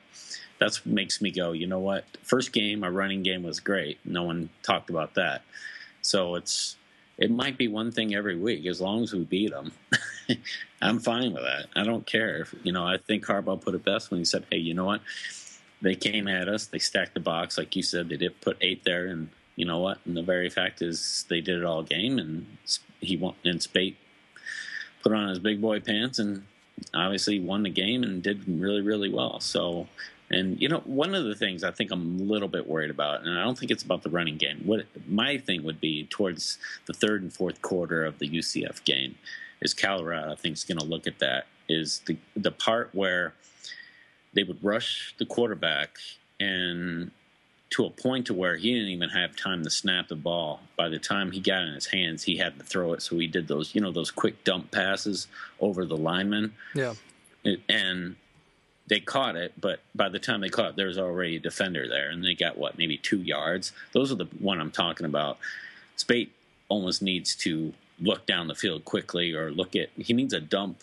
[0.59, 2.05] That makes me go, you know what?
[2.23, 3.99] First game, our running game was great.
[4.05, 5.41] No one talked about that.
[6.01, 6.75] So it's
[7.17, 9.71] it might be one thing every week as long as we beat them.
[10.81, 11.67] I'm fine with that.
[11.75, 12.41] I don't care.
[12.41, 14.85] If, you know, I think Harbaugh put it best when he said, "Hey, you know
[14.85, 15.01] what?
[15.81, 16.65] They came at us.
[16.65, 18.09] They stacked the box, like you said.
[18.09, 19.99] They did put eight there, and you know what?
[20.05, 22.45] And the very fact is, they did it all game, and
[22.99, 23.35] he won.
[23.43, 23.97] And Speight
[25.03, 26.45] put on his big boy pants and
[26.93, 29.39] obviously won the game and did really, really well.
[29.39, 29.87] So
[30.31, 33.23] and you know, one of the things I think I'm a little bit worried about,
[33.23, 34.61] and I don't think it's about the running game.
[34.65, 39.15] What my thing would be towards the third and fourth quarter of the UCF game
[39.61, 40.31] is Colorado.
[40.31, 43.33] I think is going to look at that is the the part where
[44.33, 45.97] they would rush the quarterback
[46.39, 47.11] and
[47.71, 50.61] to a point to where he didn't even have time to snap the ball.
[50.75, 53.01] By the time he got in his hands, he had to throw it.
[53.01, 55.27] So he did those, you know, those quick dump passes
[55.59, 56.53] over the lineman.
[56.75, 56.93] Yeah.
[57.69, 58.17] And
[58.87, 61.87] they caught it, but by the time they caught it, there was already a defender
[61.87, 63.71] there, and they got what maybe two yards.
[63.93, 65.37] Those are the one I'm talking about.
[65.95, 66.33] Speight
[66.67, 70.81] almost needs to look down the field quickly, or look at he needs a dump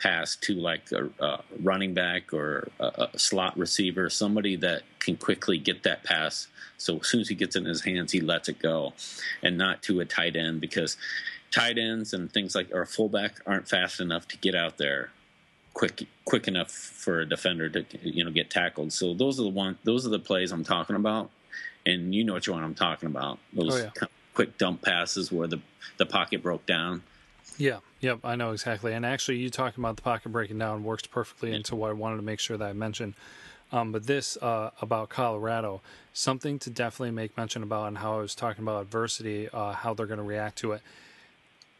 [0.00, 5.16] pass to like a, a running back or a, a, slot receiver, somebody that can
[5.16, 6.48] quickly get that pass.
[6.78, 8.94] So as soon as he gets in his hands, he lets it go,
[9.42, 10.96] and not to a tight end because
[11.50, 15.10] tight ends and things like or a fullback aren't fast enough to get out there
[15.74, 18.92] quick quick enough for a defender to you know get tackled.
[18.92, 21.30] So those are the one those are the plays I'm talking about,
[21.86, 23.38] and you know which one I'm talking about.
[23.52, 24.06] Those oh, yeah.
[24.34, 25.60] quick dump passes where the
[25.96, 27.02] the pocket broke down.
[27.60, 28.92] Yeah, yep, I know exactly.
[28.94, 31.56] And actually, you talking about the pocket breaking down works perfectly yeah.
[31.56, 33.14] into what I wanted to make sure that I mentioned.
[33.72, 35.80] Um, but this uh, about Colorado,
[36.12, 39.94] something to definitely make mention about, and how I was talking about adversity, uh, how
[39.94, 40.82] they're going to react to it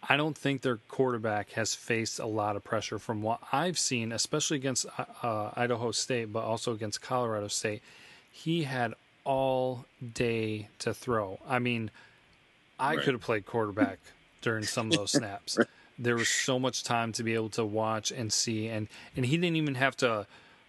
[0.08, 4.12] I don't think their quarterback has faced a lot of pressure from what I've seen,
[4.12, 7.82] especially against uh, uh, Idaho State, but also against Colorado State.
[8.30, 11.38] He had all day to throw.
[11.46, 11.90] I mean,
[12.78, 13.04] I right.
[13.04, 13.98] could have played quarterback
[14.40, 15.58] during some of those snaps.
[15.98, 19.36] There was so much time to be able to watch and see, and and he
[19.36, 20.26] didn't even have to.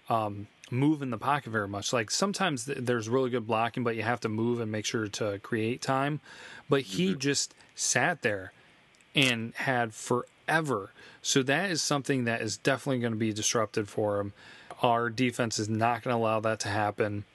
[0.09, 1.93] Um, move in the pocket very much.
[1.93, 5.07] Like sometimes th- there's really good blocking, but you have to move and make sure
[5.07, 6.21] to create time.
[6.69, 7.19] But he mm-hmm.
[7.19, 8.53] just sat there
[9.13, 10.91] and had forever.
[11.21, 14.33] So that is something that is definitely going to be disrupted for him.
[14.81, 17.25] Our defense is not going to allow that to happen.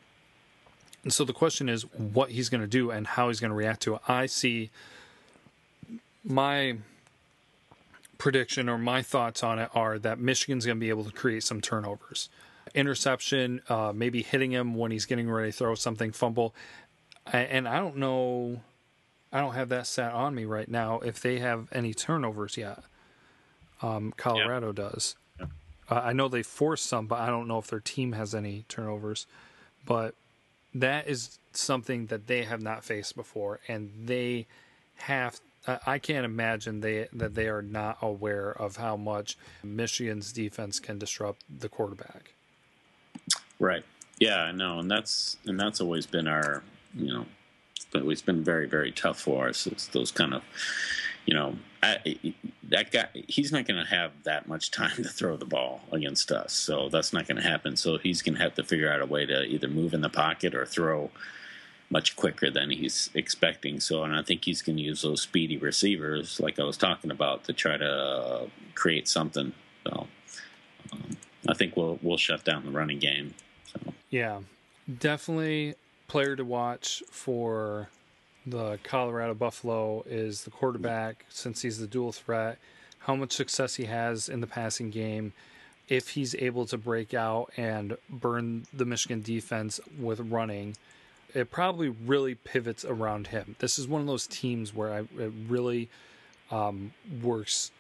[1.04, 3.56] And so the question is what he's going to do and how he's going to
[3.56, 4.00] react to it.
[4.08, 4.70] I see
[6.26, 6.76] my
[8.18, 11.44] prediction or my thoughts on it are that Michigan's going to be able to create
[11.44, 12.28] some turnovers.
[12.74, 16.54] Interception, uh, maybe hitting him when he's getting ready to throw something, fumble.
[17.32, 18.60] And I don't know
[19.32, 21.00] I don't have that stat on me right now.
[21.00, 22.82] If they have any turnovers yet,
[23.82, 24.72] um, Colorado yeah.
[24.72, 25.16] does.
[25.38, 25.46] Yeah.
[25.90, 28.64] Uh, I know they forced some, but I don't know if their team has any
[28.68, 29.26] turnovers.
[29.84, 30.14] But
[30.74, 34.46] that is something that they have not faced before, and they
[34.96, 35.40] have.
[35.66, 40.98] I can't imagine they that they are not aware of how much Michigan's defense can
[40.98, 42.34] disrupt the quarterback.
[43.58, 43.84] Right.
[44.18, 46.62] Yeah, I know, and that's and that's always been our
[46.94, 47.26] you know
[47.94, 49.66] it's been very very tough for us.
[49.66, 50.42] It's those kind of
[51.26, 52.16] you know I,
[52.70, 56.32] that guy he's not going to have that much time to throw the ball against
[56.32, 59.02] us so that's not going to happen so he's going to have to figure out
[59.02, 61.10] a way to either move in the pocket or throw
[61.90, 65.56] much quicker than he's expecting so and i think he's going to use those speedy
[65.56, 69.52] receivers like i was talking about to try to uh, create something
[69.86, 70.06] so
[70.92, 71.16] um,
[71.48, 73.34] i think we'll we'll shut down the running game
[73.72, 73.92] so.
[74.10, 74.40] yeah
[74.98, 75.74] definitely
[76.08, 77.88] player to watch for
[78.46, 82.58] the Colorado Buffalo is the quarterback, since he's the dual threat,
[83.00, 85.32] how much success he has in the passing game,
[85.88, 90.76] if he's able to break out and burn the Michigan defense with running.
[91.36, 93.56] It probably really pivots around him.
[93.58, 95.88] This is one of those teams where I, it really
[96.50, 97.70] um, works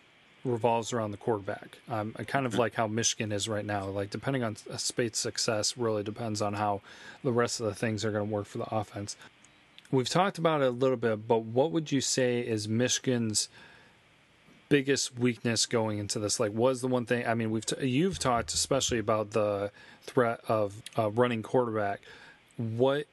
[0.44, 1.78] revolves around the quarterback.
[1.88, 3.86] Um, I kind of like how Michigan is right now.
[3.86, 6.82] Like depending on Speight's success, really depends on how
[7.24, 9.16] the rest of the things are going to work for the offense.
[9.90, 13.48] We've talked about it a little bit, but what would you say is Michigan's
[14.68, 16.40] biggest weakness going into this?
[16.40, 17.26] Like, was the one thing?
[17.26, 19.70] I mean, we've t- you've talked especially about the
[20.02, 22.00] threat of uh, running quarterback.
[22.56, 23.06] What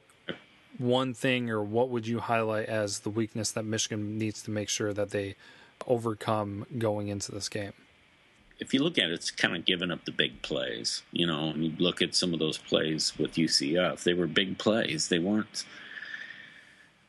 [0.78, 4.68] one thing, or what would you highlight as the weakness that Michigan needs to make
[4.68, 5.36] sure that they
[5.86, 7.72] overcome going into this game?
[8.60, 11.02] If you look at it, it's kind of giving up the big plays.
[11.12, 14.58] You know, and you look at some of those plays with UCF, they were big
[14.58, 15.08] plays.
[15.08, 15.64] They weren't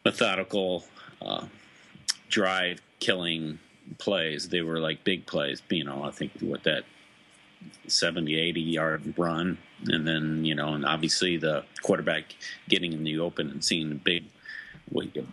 [0.04, 0.86] methodical,
[1.22, 1.46] uh,
[2.30, 3.60] drive killing
[3.98, 4.50] plays.
[4.50, 5.62] They were like big plays.
[5.70, 6.84] You know, I think what that
[7.88, 9.58] 70, 80 yard run.
[9.88, 12.36] And then, you know, and obviously the quarterback
[12.70, 14.26] getting in the open and seeing big,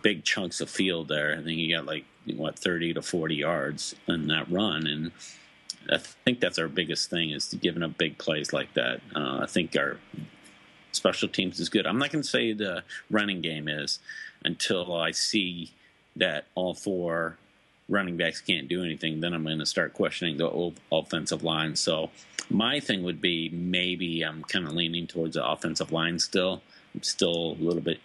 [0.01, 1.33] big chunks of field there.
[1.33, 2.05] I think he got like,
[2.35, 4.87] what, 30 to 40 yards in that run.
[4.87, 5.11] And
[5.91, 9.01] I think that's our biggest thing is giving up big plays like that.
[9.15, 9.97] Uh, I think our
[10.91, 11.85] special teams is good.
[11.85, 13.99] I'm not going to say the running game is
[14.45, 15.71] until I see
[16.15, 17.37] that all four
[17.89, 21.75] running backs can't do anything, then I'm going to start questioning the offensive line.
[21.75, 22.09] So
[22.49, 26.61] my thing would be maybe I'm kind of leaning towards the offensive line still.
[26.95, 27.99] I'm still a little bit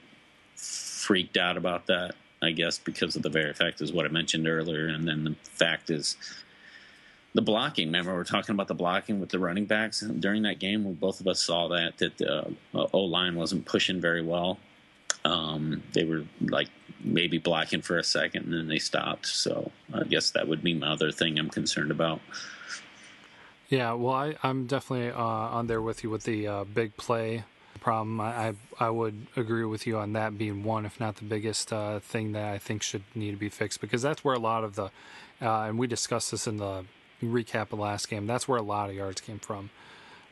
[0.56, 4.48] freaked out about that, I guess, because of the very fact is what I mentioned
[4.48, 6.16] earlier, and then the fact is
[7.34, 7.88] the blocking.
[7.88, 10.84] Remember, we are talking about the blocking with the running backs during that game.
[10.84, 14.58] We both of us saw that that the uh, O line wasn't pushing very well.
[15.24, 16.68] Um, they were like
[17.00, 19.26] maybe blocking for a second and then they stopped.
[19.26, 22.20] So I guess that would be my other thing I'm concerned about.
[23.68, 27.44] Yeah, well, I, I'm definitely uh, on there with you with the uh, big play
[27.80, 28.20] problem.
[28.20, 31.72] I, I, I would agree with you on that being one, if not the biggest
[31.72, 34.64] uh, thing that I think should need to be fixed because that's where a lot
[34.64, 34.84] of the,
[35.42, 36.84] uh, and we discussed this in the
[37.22, 38.26] recap of last game.
[38.26, 39.70] That's where a lot of yards came from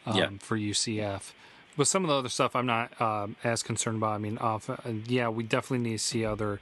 [0.06, 0.28] um, yeah.
[0.40, 1.32] for UCF.
[1.76, 4.12] But some of the other stuff, I'm not uh, as concerned about.
[4.12, 6.60] I mean, off, uh, yeah, we definitely need to see other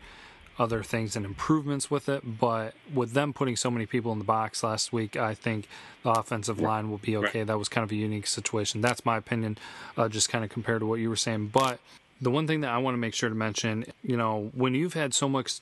[0.57, 2.39] other things and improvements with it.
[2.39, 5.69] But with them putting so many people in the box last week, I think
[6.03, 7.41] the offensive line will be okay.
[7.41, 7.47] Right.
[7.47, 8.81] That was kind of a unique situation.
[8.81, 9.59] That's my opinion,
[9.97, 11.49] uh, just kind of compared to what you were saying.
[11.49, 11.81] But
[12.21, 14.95] the one thing that I want to make sure to mention, you know, when you've
[14.95, 15.61] had so much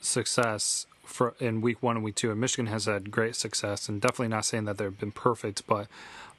[0.00, 4.00] success for in week one and week two, and Michigan has had great success, and
[4.00, 5.88] definitely not saying that they've been perfect, but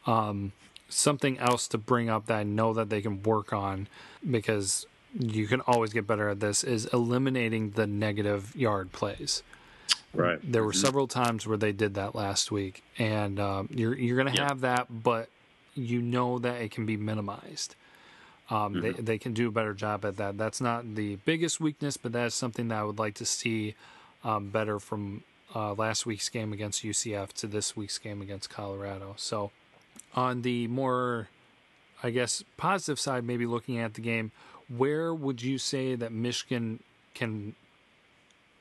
[0.06, 0.54] um,
[0.90, 3.88] something else to bring up that I know that they can work on
[4.30, 4.86] because
[5.18, 9.44] you can always get better at this is eliminating the negative yard plays.
[10.14, 10.40] Right.
[10.44, 10.80] There were mm-hmm.
[10.80, 14.62] several times where they did that last week, and um, you're you're going to have
[14.62, 15.30] that, but
[15.76, 17.76] you know that it can be minimized.
[18.50, 18.82] Um, mm-hmm.
[18.82, 20.38] They they can do a better job at that.
[20.38, 23.76] That's not the biggest weakness, but that's something that I would like to see
[24.24, 25.24] um, better from
[25.54, 29.14] uh, last week's game against UCF to this week's game against Colorado.
[29.18, 29.52] So
[30.16, 31.30] on the more,
[32.04, 34.32] I guess, positive side, maybe looking at the game,
[34.68, 36.84] where would you say that Michigan
[37.14, 37.56] can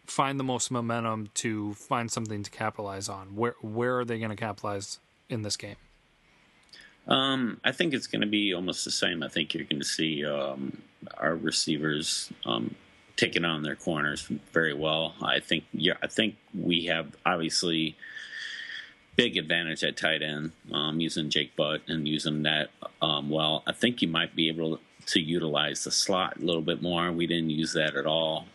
[0.06, 3.36] find the most momentum to find something to capitalize on?
[3.36, 5.76] Where where are they going to capitalize in this game?
[7.06, 9.22] Um, I think it's going to be almost the same.
[9.22, 10.82] I think you're going to see um,
[11.16, 12.74] our receivers um,
[13.16, 14.22] taking on their corners
[14.52, 15.14] very well.
[15.22, 17.96] I think yeah, I think we have obviously
[19.18, 22.70] big advantage at tight end um, using Jake Butt and using that
[23.02, 23.64] um, well.
[23.66, 27.10] I think you might be able to utilize the slot a little bit more.
[27.10, 28.46] We didn't use that at all.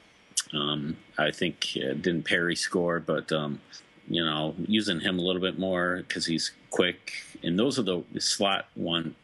[0.54, 3.60] Um, I think uh, didn't Perry score, but um,
[4.08, 7.12] you know using him a little bit more because he's quick.
[7.44, 9.16] And those are the slot one.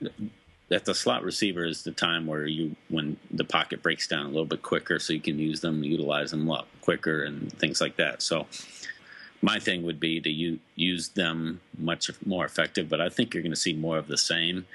[0.68, 4.30] That the slot receiver is the time where you when the pocket breaks down a
[4.30, 7.80] little bit quicker, so you can use them, utilize them a lot quicker, and things
[7.80, 8.22] like that.
[8.22, 8.46] So
[9.42, 13.54] my thing would be to use them much more effective, but I think you're going
[13.54, 14.66] to see more of the same.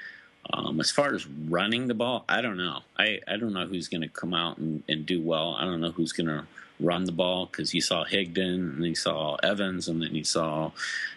[0.53, 2.79] Um, as far as running the ball, I don't know.
[2.97, 5.55] I, I don't know who's going to come out and, and do well.
[5.57, 6.45] I don't know who's going to
[6.79, 10.71] run the ball because you saw Higdon and you saw Evans and then you saw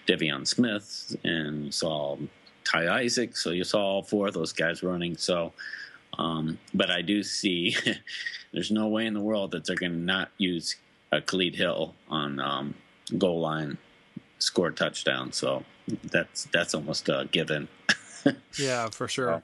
[0.07, 2.16] De'Veon Smith and you saw
[2.64, 3.36] Ty Isaac.
[3.36, 5.16] So you saw all four of those guys running.
[5.16, 5.53] So,
[6.18, 7.76] um, but I do see
[8.53, 10.76] there's no way in the world that they're going to not use
[11.12, 12.74] a Khalid Hill on um,
[13.11, 13.78] goal line,
[14.38, 15.32] score a touchdown.
[15.32, 15.64] So
[16.04, 17.68] that's that's almost a given.
[18.59, 19.42] yeah, for sure.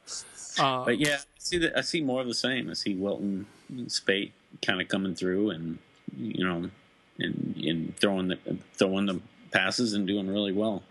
[0.59, 1.79] Uh, but yeah, I see that.
[1.79, 2.71] I see more of the same.
[2.71, 3.47] I see Wilton,
[3.87, 5.79] Speight kind of coming through, and
[6.17, 6.71] you know,
[7.19, 8.39] and, and throwing the
[8.75, 10.83] throwing the passes and doing really well.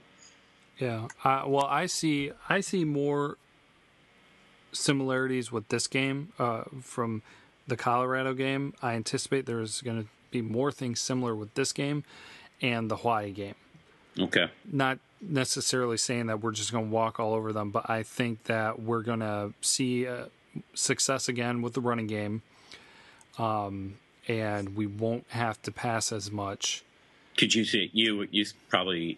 [0.79, 1.07] Yeah.
[1.23, 2.31] Uh, well, I see.
[2.49, 3.37] I see more
[4.71, 7.21] similarities with this game uh, from
[7.67, 8.73] the Colorado game.
[8.81, 12.03] I anticipate there's going to be more things similar with this game
[12.63, 13.55] and the Hawaii game.
[14.17, 14.47] Okay.
[14.71, 18.45] Not necessarily saying that we're just going to walk all over them, but I think
[18.45, 20.25] that we're going to see uh,
[20.73, 22.41] success again with the running game.
[23.37, 23.97] Um,
[24.27, 26.83] and we won't have to pass as much.
[27.37, 29.17] Could you see you you probably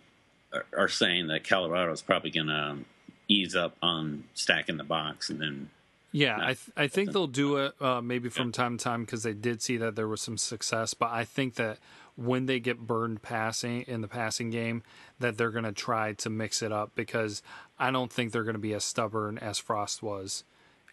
[0.76, 2.78] are saying that Colorado is probably going to
[3.28, 5.70] ease up on stacking the box and then
[6.12, 9.24] Yeah, I th- I think they'll do it uh, maybe from time to time because
[9.24, 10.94] they did see that there was some success.
[10.94, 11.78] But I think that
[12.16, 14.84] when they get burned passing in the passing game,
[15.20, 17.42] that they're going to try to mix it up because
[17.78, 20.44] I don't think they're going to be as stubborn as Frost was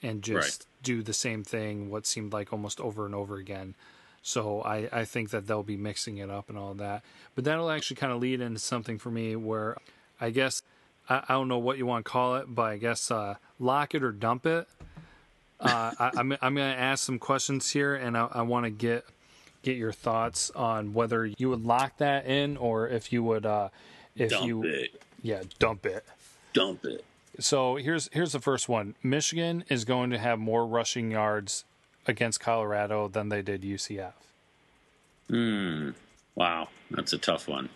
[0.02, 0.66] and just right.
[0.82, 3.74] do the same thing what seemed like almost over and over again.
[4.22, 7.02] So I, I think that they'll be mixing it up and all that.
[7.34, 9.76] But that'll actually kind of lead into something for me where
[10.20, 10.62] I guess
[11.08, 13.94] I, I don't know what you want to call it, but I guess uh, lock
[13.94, 14.68] it or dump it.
[15.60, 18.64] Uh, I, am I'm, I'm going to ask some questions here, and I, I want
[18.64, 19.04] to get
[19.62, 23.68] get your thoughts on whether you would lock that in or if you would uh,
[24.16, 25.02] if dump you it.
[25.22, 26.04] yeah dump it
[26.52, 27.04] dump it.
[27.38, 28.94] So here's here's the first one.
[29.02, 31.64] Michigan is going to have more rushing yards
[32.06, 34.12] against Colorado than they did UCF.
[35.28, 35.90] Hmm.
[36.34, 37.68] Wow, that's a tough one.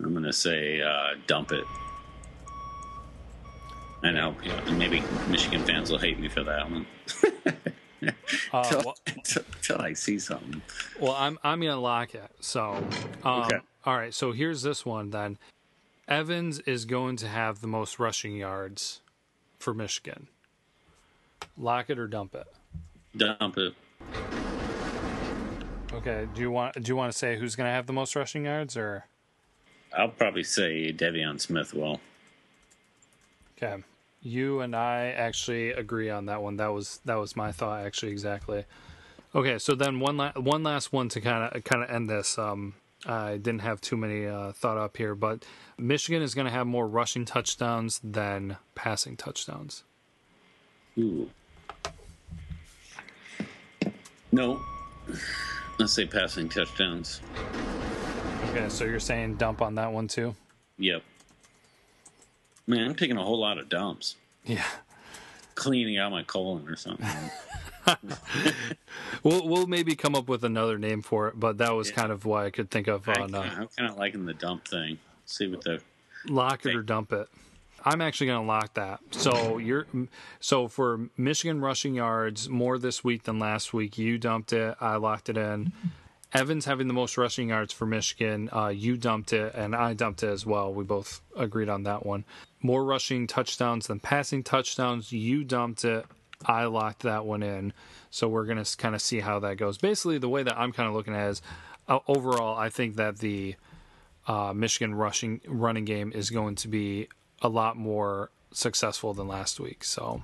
[0.00, 1.64] I'm going to say uh, dump it.
[4.02, 4.36] I know.
[4.44, 6.86] Yeah, maybe Michigan fans will hate me for that one.
[8.52, 8.96] uh, till, well,
[9.62, 10.62] till, I see something.
[11.00, 12.30] Well, I'm I'm gonna lock it.
[12.40, 12.74] So,
[13.24, 13.58] um, okay.
[13.84, 14.14] All right.
[14.14, 15.38] So here's this one then.
[16.06, 19.00] Evans is going to have the most rushing yards
[19.58, 20.28] for Michigan.
[21.56, 22.46] Lock it or dump it.
[23.16, 23.74] Dump it.
[25.92, 26.28] Okay.
[26.34, 28.44] Do you want do you want to say who's going to have the most rushing
[28.44, 29.06] yards or?
[29.96, 32.00] I'll probably say De'Veon Smith will.
[33.56, 33.82] Okay.
[34.24, 36.56] You and I actually agree on that one.
[36.56, 38.64] That was that was my thought actually exactly.
[39.34, 42.38] Okay, so then one la- one last one to kind of kind of end this.
[42.38, 45.44] Um, I didn't have too many uh, thought up here, but
[45.76, 49.84] Michigan is going to have more rushing touchdowns than passing touchdowns.
[50.96, 51.28] Ooh.
[54.32, 54.58] No.
[55.78, 57.20] Let's say passing touchdowns.
[58.50, 60.34] Okay, so you're saying dump on that one too?
[60.78, 61.02] Yep.
[62.66, 64.16] Man, I'm taking a whole lot of dumps.
[64.44, 64.64] Yeah.
[65.54, 67.06] Cleaning out my colon or something.
[69.22, 71.96] we'll we'll maybe come up with another name for it, but that was yeah.
[71.96, 73.34] kind of why I could think of on.
[73.34, 74.98] Uh, I'm kind of liking the dump thing.
[75.26, 75.80] See what the
[76.26, 77.28] lock it or dump it.
[77.84, 79.00] I'm actually going to lock that.
[79.10, 79.86] So you're
[80.40, 83.98] so for Michigan rushing yards more this week than last week.
[83.98, 84.76] You dumped it.
[84.80, 85.72] I locked it in.
[86.32, 88.48] Evans having the most rushing yards for Michigan.
[88.52, 90.74] Uh, you dumped it, and I dumped it as well.
[90.74, 92.24] We both agreed on that one.
[92.64, 95.12] More rushing touchdowns than passing touchdowns.
[95.12, 96.06] You dumped it.
[96.46, 97.74] I locked that one in.
[98.10, 99.76] So we're going to kind of see how that goes.
[99.76, 101.42] Basically, the way that I'm kind of looking at it is
[101.88, 103.56] uh, overall, I think that the
[104.26, 107.08] uh, Michigan rushing running game is going to be
[107.42, 109.84] a lot more successful than last week.
[109.84, 110.22] So,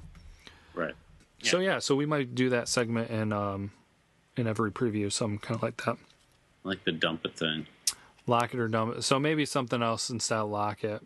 [0.74, 0.94] right.
[1.40, 1.50] Yeah.
[1.50, 3.72] So yeah, so we might do that segment in um,
[4.36, 5.98] in every preview, something kind of like that.
[6.64, 7.66] Like the dump it thing.
[8.26, 9.02] Lock it or dump it.
[9.02, 11.02] So maybe something else instead of lock it.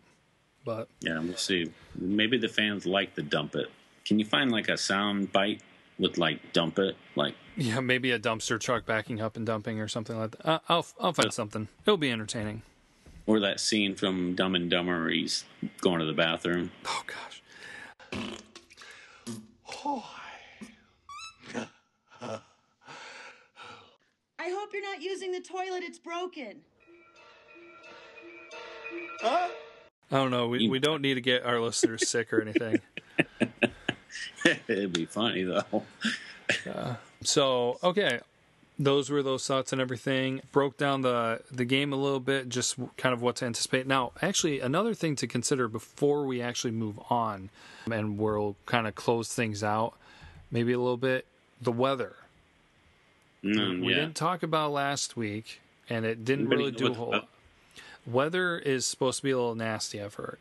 [0.65, 1.71] But yeah, we'll see.
[1.95, 3.67] Maybe the fans like the dump it.
[4.03, 5.61] Can you find like a sound bite
[5.97, 9.87] with like dump it, like yeah, maybe a dumpster truck backing up and dumping or
[9.87, 10.45] something like that.
[10.45, 11.67] Uh, I'll I'll find something.
[11.85, 12.63] It'll be entertaining.
[13.27, 15.45] Or that scene from Dumb and Dumber where he's
[15.81, 16.71] going to the bathroom.
[16.85, 17.41] Oh gosh.
[24.37, 25.81] I hope you're not using the toilet.
[25.83, 26.61] It's broken.
[29.21, 29.47] Huh?
[30.11, 30.47] I don't know.
[30.47, 32.79] We we don't need to get our listeners sick or anything.
[34.67, 35.83] It'd be funny though.
[36.71, 38.19] uh, so okay,
[38.77, 40.41] those were those thoughts and everything.
[40.51, 43.87] Broke down the the game a little bit, just kind of what to anticipate.
[43.87, 47.49] Now, actually, another thing to consider before we actually move on,
[47.89, 49.93] and we'll kind of close things out,
[50.51, 51.25] maybe a little bit.
[51.61, 52.15] The weather.
[53.43, 54.01] Mm, we yeah.
[54.01, 57.29] didn't talk about last week, and it didn't really do a whole lot.
[58.05, 60.01] Weather is supposed to be a little nasty.
[60.01, 60.37] I've heard.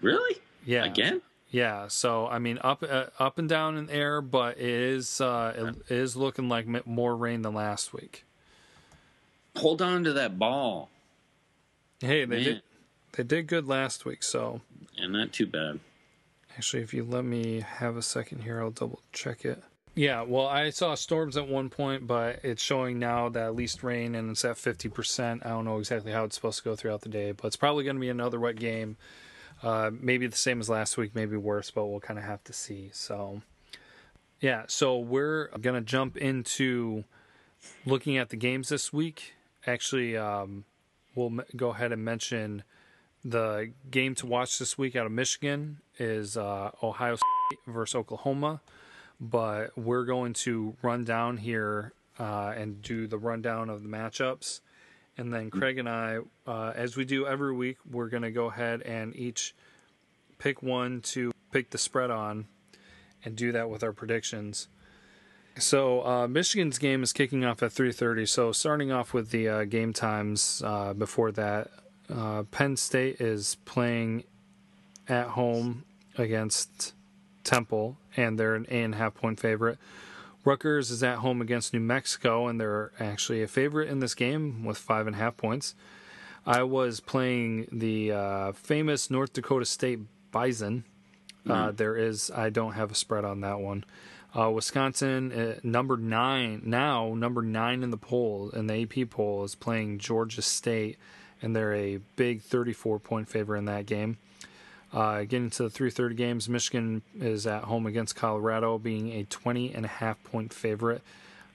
[0.00, 0.40] Really?
[0.64, 0.84] Yeah.
[0.84, 1.22] Again?
[1.50, 5.74] Yeah, so I mean, up uh, up and down in air, but it is uh,
[5.88, 8.24] it is looking like more rain than last week.
[9.56, 10.90] Hold on to that ball.
[12.00, 12.44] Hey, they Man.
[12.44, 12.62] did
[13.12, 14.60] they did good last week, so
[14.98, 15.80] and not too bad.
[16.58, 19.62] Actually, if you let me have a second here, I'll double check it.
[19.98, 23.82] Yeah, well, I saw storms at one point, but it's showing now that at least
[23.82, 25.44] rain and it's at 50%.
[25.44, 27.82] I don't know exactly how it's supposed to go throughout the day, but it's probably
[27.82, 28.98] going to be another wet game.
[29.62, 32.52] Uh, maybe the same as last week, maybe worse, but we'll kind of have to
[32.52, 32.90] see.
[32.92, 33.40] So,
[34.38, 37.04] yeah, so we're going to jump into
[37.86, 39.32] looking at the games this week.
[39.66, 40.66] Actually, um,
[41.14, 42.64] we'll go ahead and mention
[43.24, 48.60] the game to watch this week out of Michigan is uh, Ohio State versus Oklahoma.
[49.20, 54.60] But we're going to run down here uh, and do the rundown of the matchups
[55.18, 58.46] and then Craig and I, uh, as we do every week, we're going to go
[58.46, 59.54] ahead and each
[60.38, 62.46] pick one to pick the spread on.
[63.24, 64.68] and do that with our predictions.
[65.58, 68.28] So uh, Michigan's game is kicking off at 3:30.
[68.28, 71.70] So starting off with the uh, game times uh, before that,
[72.14, 74.24] uh, Penn State is playing
[75.08, 75.84] at home
[76.16, 76.92] against
[77.42, 79.78] Temple, and they're an eight and a half point favorite.
[80.44, 84.64] Rutgers is at home against New Mexico, and they're actually a favorite in this game
[84.64, 85.74] with five and a half points.
[86.46, 90.00] Iowa's playing the uh, famous North Dakota State
[90.30, 90.84] Bison.
[91.48, 93.84] Uh, there is, I don't have a spread on that one.
[94.36, 99.44] Uh, Wisconsin, uh, number nine now, number nine in the poll in the AP poll
[99.44, 100.98] is playing Georgia State,
[101.40, 104.18] and they're a big 34 point favorite in that game.
[104.96, 109.74] Uh, getting to the 3:30 games, Michigan is at home against Colorado, being a 20
[109.74, 111.02] and a half point favorite.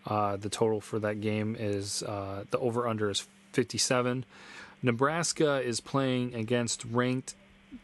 [0.05, 4.25] Uh, the total for that game is uh, the over under is 57.
[4.83, 7.33] Nebraska is playing against ranked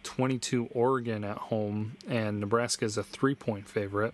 [0.04, 4.14] 22 Oregon at home, and Nebraska is a three point favorite.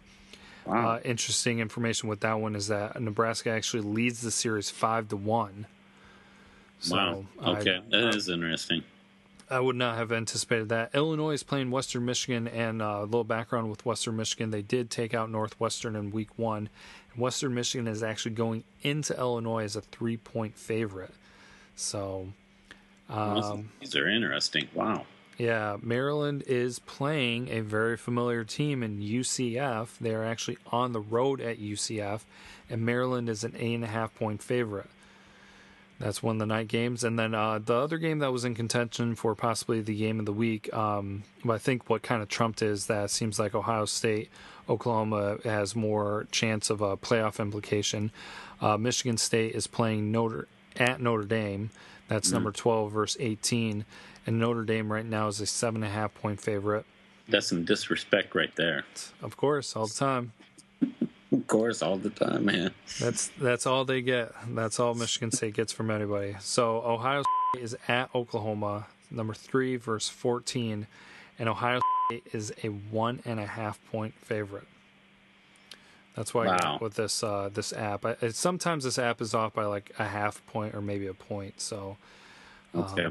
[0.66, 0.92] Wow.
[0.92, 5.18] Uh, interesting information with that one is that Nebraska actually leads the series five to
[5.18, 5.66] one.
[6.80, 7.26] So wow.
[7.42, 8.84] I- Okay, that is interesting.
[9.54, 10.96] I would not have anticipated that.
[10.96, 14.50] Illinois is playing Western Michigan, and uh, a little background with Western Michigan.
[14.50, 16.70] They did take out Northwestern in week one.
[17.14, 21.14] And Western Michigan is actually going into Illinois as a three point favorite.
[21.76, 22.30] So,
[23.10, 24.70] um, These are interesting.
[24.74, 25.06] Wow.
[25.38, 30.00] yeah, Maryland is playing a very familiar team in UCF.
[30.02, 32.22] They are actually on the road at UCF,
[32.72, 34.90] and Maryland is an eight and a half point favorite.
[36.04, 38.56] That's one of the night games, and then uh, the other game that was in
[38.56, 40.72] contention for possibly the game of the week.
[40.74, 44.30] Um, I think what kind of trumped is that it seems like Ohio State,
[44.68, 48.12] Oklahoma has more chance of a playoff implication.
[48.60, 51.70] Uh, Michigan State is playing Notre at Notre Dame.
[52.10, 53.86] That's number twelve versus eighteen,
[54.28, 56.86] and Notre Dame right now is a seven and a half point favorite.
[57.30, 58.84] That's some disrespect right there.
[59.22, 60.34] Of course, all the time.
[61.34, 62.72] Of course, all the time, man.
[63.00, 64.32] That's that's all they get.
[64.50, 66.36] That's all Michigan State gets from anybody.
[66.40, 67.24] So Ohio
[67.54, 70.86] State is at Oklahoma, number three versus fourteen,
[71.40, 74.68] and Ohio State is a one and a half point favorite.
[76.16, 76.58] That's why I Wow.
[76.62, 78.06] got with this uh, this app.
[78.06, 81.14] I, it, sometimes this app is off by like a half point or maybe a
[81.16, 81.60] point.
[81.60, 81.98] So,
[82.76, 83.08] Okay.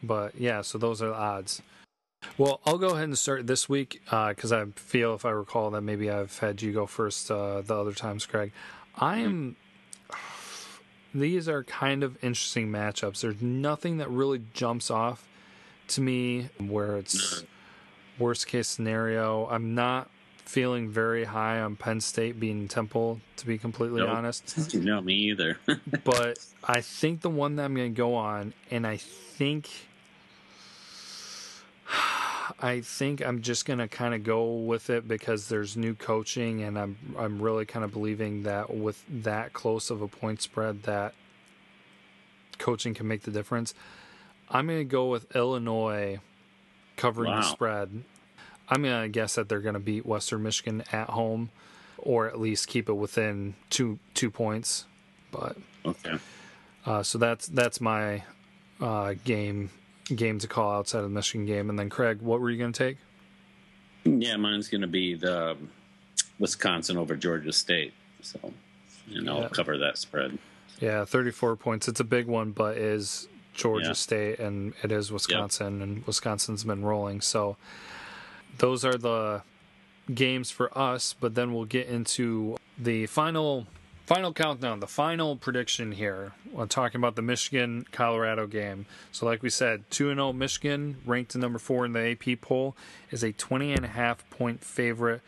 [0.00, 1.60] but yeah, so those are the odds.
[2.38, 5.70] Well, I'll go ahead and start this week uh, because I feel, if I recall,
[5.70, 8.52] that maybe I've had you go first uh, the other times, Craig.
[8.96, 9.56] I am.
[11.14, 13.20] These are kind of interesting matchups.
[13.20, 15.28] There's nothing that really jumps off
[15.88, 18.22] to me where it's mm-hmm.
[18.22, 19.46] worst case scenario.
[19.48, 20.10] I'm not
[20.44, 24.10] feeling very high on Penn State being Temple, to be completely Nope.
[24.10, 25.58] honest no, me either.
[26.04, 29.70] but I think the one that I'm going to go on, and I think,
[32.60, 36.62] I think I'm just going to kind of go with it because there's new coaching,
[36.62, 40.82] and I'm I'm really kind of believing that with that close of a point spread,
[40.84, 41.14] that
[42.58, 43.74] coaching can make the difference.
[44.50, 46.20] I'm going to go with Illinois
[46.96, 48.04] covering the spread.
[48.68, 51.50] I'm going to guess that they're going to beat Western Michigan at home,
[51.98, 54.84] or at least keep it within two two points.
[55.30, 56.18] But okay.
[56.86, 58.24] uh, so that's that's my
[58.80, 59.70] uh, game
[60.04, 61.70] game to call outside of the Michigan game.
[61.70, 62.98] And then Craig, what were you going to take?
[64.04, 65.70] Yeah, mine's going to be the um,
[66.38, 67.94] Wisconsin over Georgia State.
[68.22, 68.52] So,
[69.14, 69.48] and I'll Yeah.
[69.48, 70.38] cover that spread.
[70.80, 71.88] Yeah, 34 points.
[71.88, 73.92] It's a big one, but is Georgia Yeah.
[73.92, 77.20] State and it is Wisconsin, and Wisconsin's been rolling.
[77.20, 77.56] So
[78.58, 79.42] those are the
[80.12, 81.14] games for us.
[81.18, 83.66] But then we'll get into the final
[84.04, 86.32] final countdown, the final prediction here.
[86.52, 88.86] We're talking about the Michigan Colorado game.
[89.12, 92.76] So, like we said, 2 0 Michigan, ranked to number four in the AP poll,
[93.10, 95.22] is a 20 and a half point favorite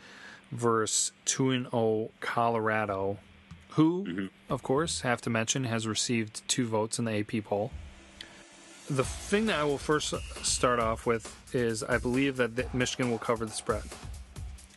[0.51, 3.17] versus 2 0 Colorado,
[3.69, 4.25] who, mm-hmm.
[4.49, 7.71] of course, have to mention, has received two votes in the AP poll.
[8.89, 10.13] The thing that I will first
[10.45, 13.83] start off with is I believe that Michigan will cover the spread.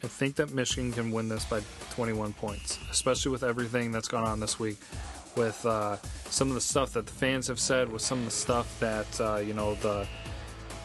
[0.03, 1.61] I think that Michigan can win this by
[1.94, 4.78] 21 points, especially with everything that's gone on this week,
[5.36, 5.96] with uh,
[6.30, 9.20] some of the stuff that the fans have said, with some of the stuff that
[9.20, 10.07] uh, you know the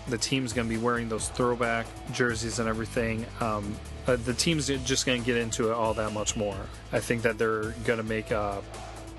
[0.08, 3.26] the team's going to be wearing those throwback jerseys and everything.
[3.40, 6.58] Um, uh, the team's just going to get into it all that much more.
[6.92, 8.62] I think that they're going to make a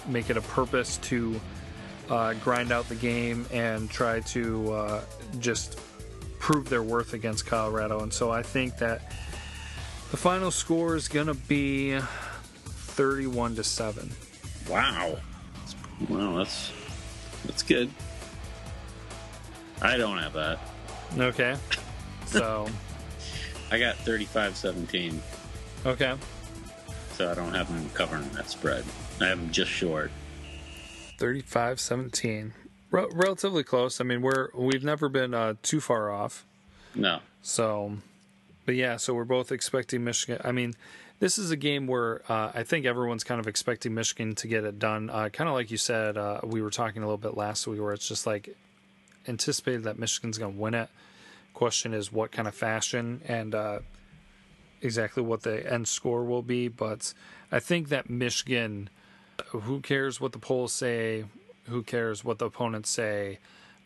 [0.07, 1.41] make it a purpose to
[2.11, 5.01] uh, grind out the game and try to uh,
[5.39, 5.81] just
[6.39, 8.01] prove their worth against Colorado.
[8.01, 9.13] And so I think that
[10.11, 14.11] the final score is going to be 31 to 7.
[14.69, 15.17] Wow.
[16.09, 16.73] Wow, that's
[17.47, 17.91] that's good.
[19.81, 20.59] I don't have that.
[21.19, 21.57] Okay.
[22.27, 22.69] So,
[23.71, 25.19] I got 35-17.
[25.85, 26.15] Okay.
[27.13, 28.85] So I don't have them covering that spread.
[29.21, 30.11] I have them just short.
[31.19, 32.53] 35-17.
[32.91, 34.01] Rel- relatively close.
[34.01, 36.45] I mean, we're we've never been uh, too far off.
[36.95, 37.21] No.
[37.43, 37.99] So,
[38.67, 40.41] but yeah, so we're both expecting Michigan.
[40.45, 40.75] I mean,
[41.21, 44.65] this is a game where uh, I think everyone's kind of expecting Michigan to get
[44.65, 45.09] it done.
[45.09, 47.81] Uh, kind of like you said, uh, we were talking a little bit last week,
[47.81, 48.55] where it's just like
[49.29, 50.91] anticipated that Michigan's going to win it.
[51.55, 53.79] Question is what kind of fashion and uh,
[54.83, 56.69] exactly what the end score will be.
[56.69, 57.15] But
[57.51, 58.91] I think that Michigan,
[59.47, 61.25] who cares what the polls say?
[61.65, 63.39] Who cares what the opponents say?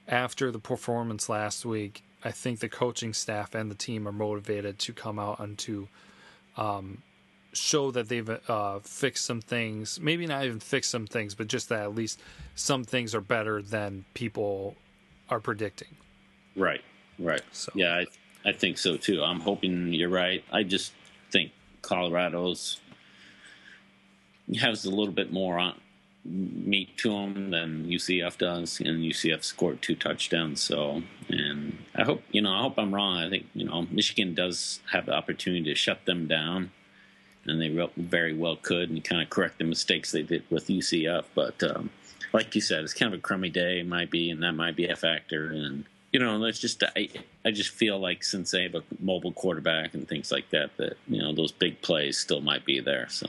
[0.08, 4.78] After the performance last week, I think the coaching staff and the team are motivated
[4.80, 5.88] to come out and to
[6.56, 7.02] um,
[7.52, 9.98] show that they've uh, fixed some things.
[10.00, 12.20] Maybe not even fixed some things, but just that at least
[12.54, 14.76] some things are better than people
[15.30, 15.88] are predicting.
[16.56, 16.82] Right.
[17.18, 17.42] Right.
[17.52, 18.06] So- Yeah, I
[18.44, 19.22] I think so too.
[19.22, 20.42] I'm hoping you're right.
[20.50, 20.92] I just
[21.30, 21.52] think
[21.82, 22.80] Colorado's
[24.58, 25.74] has a little bit more on
[26.24, 30.60] meat to them than UCF does, and UCF scored two touchdowns.
[30.60, 33.18] So, and I hope you know, I hope I'm wrong.
[33.18, 36.70] I think you know, Michigan does have the opportunity to shut them down,
[37.44, 41.24] and they very well could, and kind of correct the mistakes they did with UCF.
[41.34, 41.90] But um,
[42.32, 44.86] like you said, it's kind of a crummy day, might be, and that might be
[44.86, 45.50] a factor.
[45.50, 47.10] And you know, let's just I,
[47.44, 50.96] I just feel like since they have a mobile quarterback and things like that, that
[51.06, 53.10] you know those big plays still might be there.
[53.10, 53.28] So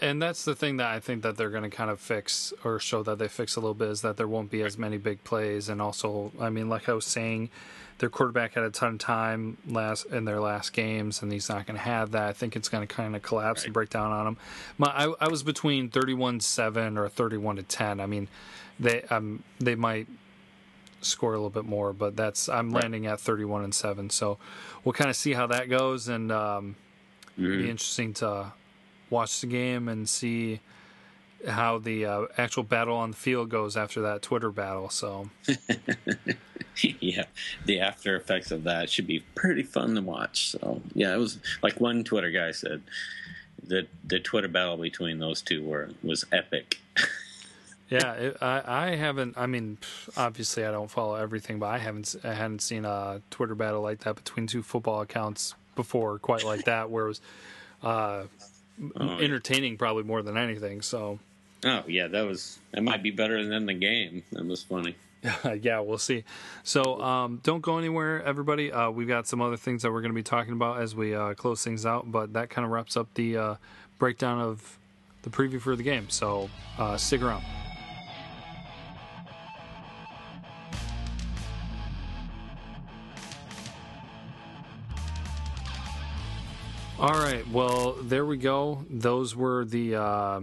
[0.00, 2.78] And that's the thing that I think that they're going to kind of fix or
[2.78, 5.24] show that they fix a little bit is that there won't be as many big
[5.24, 5.68] plays.
[5.68, 7.50] And also, I mean, like I was saying,
[7.98, 11.66] their quarterback had a ton of time last in their last games, and he's not
[11.66, 12.28] going to have that.
[12.28, 14.36] I think it's going to kind of collapse and break down on him.
[14.76, 18.00] My, I, I was between thirty-one seven or thirty-one to ten.
[18.00, 18.28] I mean,
[18.78, 20.08] they um they might
[21.00, 24.10] score a little bit more, but that's I'm landing at thirty-one and seven.
[24.10, 24.38] So
[24.84, 26.76] we'll kind of see how that goes, and um,
[27.38, 27.62] mm-hmm.
[27.62, 28.52] be interesting to
[29.08, 30.60] watch the game and see
[31.48, 34.88] how the uh, actual battle on the field goes after that Twitter battle.
[34.88, 35.28] So
[37.00, 37.24] yeah,
[37.64, 40.50] the after effects of that should be pretty fun to watch.
[40.50, 42.82] So yeah, it was like one Twitter guy said
[43.66, 46.80] that the Twitter battle between those two were was epic.
[47.90, 49.36] yeah, it, I I haven't.
[49.36, 49.78] I mean,
[50.16, 54.00] obviously I don't follow everything, but I haven't I hadn't seen a Twitter battle like
[54.00, 57.20] that between two football accounts before, quite like that, where it was
[57.82, 58.24] uh,
[58.96, 60.82] Oh, entertaining probably more than anything.
[60.82, 61.18] So.
[61.64, 64.22] Oh yeah, that was that might be better than the game.
[64.32, 64.96] That was funny.
[65.60, 66.24] yeah, we'll see.
[66.62, 68.70] So um, don't go anywhere, everybody.
[68.70, 71.14] Uh, we've got some other things that we're going to be talking about as we
[71.14, 73.54] uh, close things out, but that kind of wraps up the uh,
[73.98, 74.78] breakdown of
[75.22, 76.08] the preview for the game.
[76.10, 76.48] So
[76.78, 77.42] uh, stick around.
[86.98, 87.46] All right.
[87.48, 88.84] Well, there we go.
[88.88, 90.40] Those were the uh,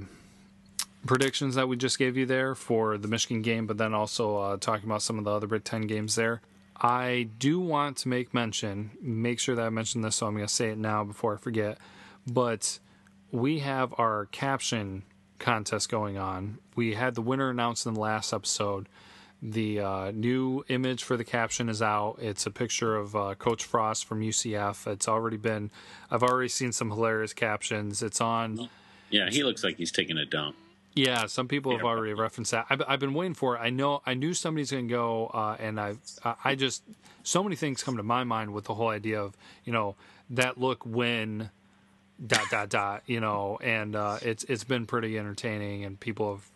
[1.05, 4.57] predictions that we just gave you there for the Michigan game, but then also uh,
[4.57, 6.41] talking about some of the other Big Ten games there.
[6.79, 10.47] I do want to make mention, make sure that I mention this, so I'm going
[10.47, 11.77] to say it now before I forget.
[12.25, 12.79] But
[13.31, 15.03] we have our caption
[15.39, 16.59] contest going on.
[16.75, 18.87] We had the winner announced in the last episode.
[19.41, 22.17] The uh, new image for the caption is out.
[22.21, 24.87] It's a picture of uh, Coach Frost from UCF.
[24.87, 25.69] It's already been,
[26.09, 28.01] I've already seen some hilarious captions.
[28.01, 28.69] It's on.
[29.09, 30.55] Yeah, he looks like he's taking a dump.
[30.95, 32.67] Yeah, some people have already referenced that.
[32.69, 33.59] I've, I've been waiting for it.
[33.59, 34.01] I know.
[34.05, 35.95] I knew somebody's going to go, uh, and I,
[36.43, 36.83] I just
[37.23, 39.95] so many things come to my mind with the whole idea of you know
[40.29, 41.49] that look when
[42.25, 46.49] dot dot dot you know, and uh, it's it's been pretty entertaining, and people have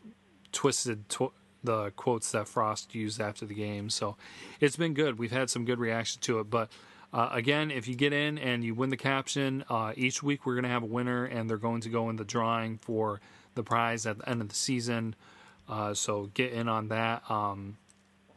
[0.52, 1.34] twisted tw-
[1.64, 3.90] the quotes that Frost used after the game.
[3.90, 4.18] So
[4.60, 5.18] it's been good.
[5.18, 6.70] We've had some good reaction to it, but.
[7.14, 10.56] Uh, again, if you get in and you win the caption, uh, each week we're
[10.56, 13.22] going to have a winner, and they're going to go in the drawing for
[13.58, 15.16] the prize at the end of the season.
[15.68, 17.30] Uh, so get in on that.
[17.30, 17.78] Um,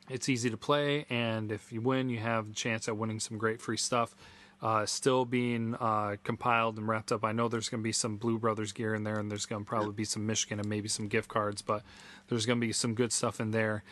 [0.09, 3.39] it's easy to play, and if you win, you have a chance at winning some
[3.39, 4.17] great free stuff.
[4.61, 7.25] Uh, still being uh, compiled and wrapped up.
[7.25, 9.65] I know there's going to be some Blue Brothers gear in there, and there's going
[9.65, 11.83] to probably be some Michigan and maybe some gift cards, but
[12.29, 13.85] there's going to be some good stuff in there.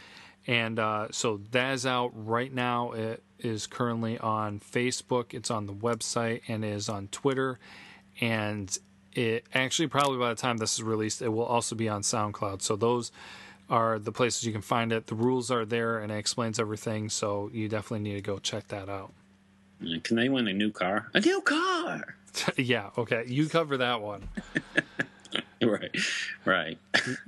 [0.47, 2.93] And uh, so that is out right now.
[2.93, 7.59] It is currently on Facebook, it's on the website, and is on Twitter.
[8.21, 8.77] And
[9.15, 12.63] it actually, probably by the time this is released, it will also be on SoundCloud.
[12.63, 13.11] So those
[13.71, 15.07] are the places you can find it.
[15.09, 17.09] The rules are there, and it explains everything.
[17.09, 19.13] So you definitely need to go check that out.
[20.03, 21.09] Can they win a new car?
[21.15, 22.17] A new car.
[22.57, 23.25] yeah, okay.
[23.27, 24.29] You cover that one.
[25.61, 25.91] Right,
[26.45, 26.79] right.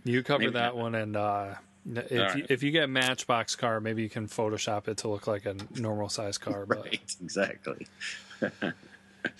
[0.04, 1.54] You cover Maybe that one, and uh,
[1.84, 5.26] if you, if you get a Matchbox car, maybe you can Photoshop it to look
[5.26, 6.64] like a normal size car.
[6.64, 7.88] But Right, exactly.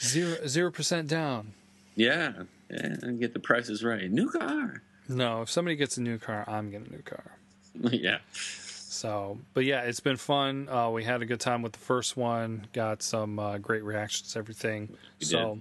[0.01, 1.53] zero zero percent down.
[1.95, 2.32] Yeah,
[2.70, 4.11] yeah, and get the prices right.
[4.11, 4.82] New car.
[5.09, 7.36] No, if somebody gets a new car, I'm getting a new car.
[7.74, 8.18] yeah.
[8.32, 10.68] So, but yeah, it's been fun.
[10.68, 12.66] Uh, we had a good time with the first one.
[12.72, 14.97] Got some uh, great reactions, everything.
[15.18, 15.61] You so,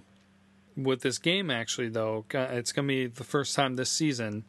[0.75, 4.45] with this game, actually, though, it's going to be the first time this season.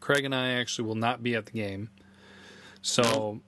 [0.00, 1.90] Craig and I actually will not be at the game,
[2.80, 3.40] so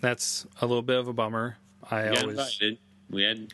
[0.00, 1.56] that's a little bit of a bummer.
[1.90, 2.78] I We always, invited.
[3.10, 3.52] We had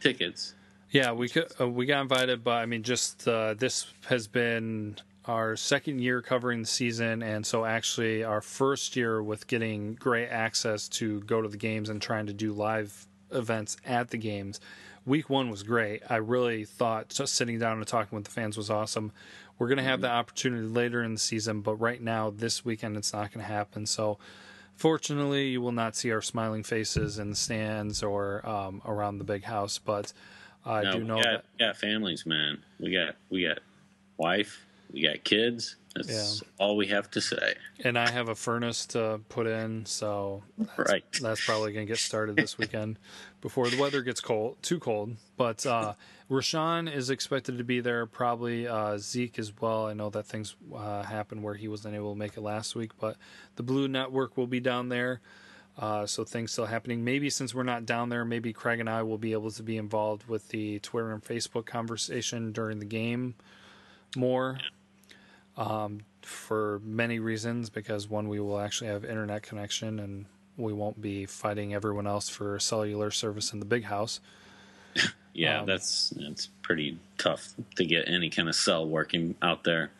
[0.00, 0.54] tickets.
[0.94, 4.96] Yeah, we could, uh, we got invited, but I mean, just uh, this has been
[5.24, 10.28] our second year covering the season, and so actually our first year with getting great
[10.28, 14.60] access to go to the games and trying to do live events at the games.
[15.04, 16.02] Week one was great.
[16.08, 19.10] I really thought just sitting down and talking with the fans was awesome.
[19.58, 22.96] We're going to have the opportunity later in the season, but right now, this weekend,
[22.96, 23.86] it's not going to happen.
[23.86, 24.18] So,
[24.76, 29.24] fortunately, you will not see our smiling faces in the stands or um, around the
[29.24, 29.78] big house.
[29.78, 30.12] But
[30.64, 32.62] I No, do we know got, that we got families, man.
[32.80, 33.58] We got we got
[34.16, 34.64] wife.
[34.92, 35.76] We got kids.
[35.96, 37.54] That's all we have to say.
[37.84, 40.42] and I have a furnace to put in, so
[40.76, 41.04] Right.
[41.20, 42.98] that's probably going to get started this weekend
[43.40, 45.14] before the weather gets cold, too cold.
[45.36, 45.94] But uh,
[46.28, 49.86] Rashawn is expected to be there, probably uh, Zeke as well.
[49.86, 52.90] I know that things uh, happened where he wasn't able to make it last week,
[52.98, 53.16] but
[53.54, 55.20] the Blue Network will be down there.
[55.76, 57.02] Uh, so things still happening.
[57.04, 59.76] Maybe since we're not down there, maybe Craig and I will be able to be
[59.76, 63.34] involved with the Twitter and Facebook conversation during the game
[64.16, 64.58] more
[65.56, 67.70] um, for many reasons.
[67.70, 72.28] Because one, we will actually have internet connection, and we won't be fighting everyone else
[72.28, 74.20] for cellular service in the big house.
[75.36, 79.90] Yeah, Um, that's that's pretty tough to get any kind of cell working out there.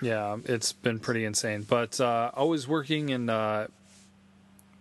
[0.00, 3.66] Yeah, it's been pretty insane, but uh, always working and uh,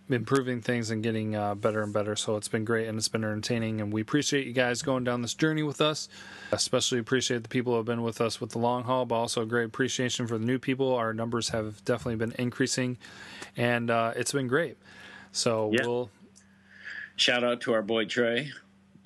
[0.10, 2.16] improving things and getting uh, better and better.
[2.16, 5.22] So it's been great and it's been entertaining, and we appreciate you guys going down
[5.22, 6.10] this journey with us.
[6.52, 9.46] Especially appreciate the people who have been with us with the long haul, but also
[9.46, 10.94] great appreciation for the new people.
[10.96, 12.98] Our numbers have definitely been increasing,
[13.58, 14.78] and uh, it's been great.
[15.32, 15.86] So Yeah.
[15.86, 16.10] we'll
[17.16, 18.52] Shout out to our boy Trey,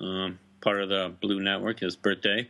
[0.00, 1.80] um, part of the Blue Network.
[1.80, 2.48] His birthday.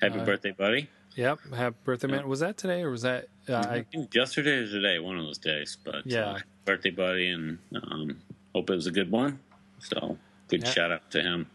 [0.00, 0.88] Happy Uh, birthday, buddy!
[1.14, 1.38] Yep.
[1.54, 2.28] Happy birthday, man.
[2.28, 3.28] Was that today or was that?
[3.48, 5.76] Uh, I I, think yesterday or today, one of those days.
[5.84, 6.24] But Yeah.
[6.26, 8.20] uh, birthday, buddy, and um,
[8.54, 9.40] hope it was a good one.
[9.80, 10.16] So
[10.48, 10.70] good Yeah.
[10.70, 11.46] shout out to him.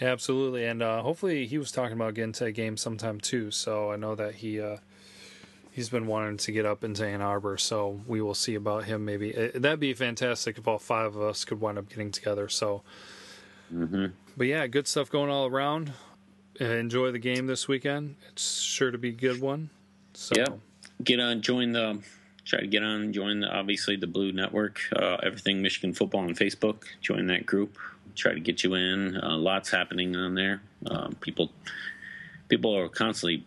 [0.00, 0.64] yeah, absolutely.
[0.66, 3.50] And uh, hopefully he was talking about getting to a game sometime too.
[3.50, 4.76] So I know that he uh,
[5.72, 7.58] he's been wanting to get up into Ann Arbor.
[7.58, 9.04] So we will see about him.
[9.04, 12.48] Maybe Uh, that'd be fantastic if all five of us could wind up getting together.
[12.48, 12.82] So,
[13.68, 14.06] hmm
[14.36, 15.92] but yeah, good stuff going all around.
[16.60, 18.16] Uh, enjoy the game this weekend.
[18.30, 19.70] It's sure to be a good one.
[20.14, 20.46] So Yeah.
[21.02, 21.98] Get on, join the.
[22.44, 26.34] Try to get on, join the obviously the Blue Network, uh, everything Michigan football on
[26.34, 26.84] Facebook.
[27.00, 27.76] Join that group.
[28.16, 29.16] Try to get you in.
[29.16, 30.60] Uh, lots happening on there.
[30.86, 31.52] Um, people,
[32.48, 33.46] people are constantly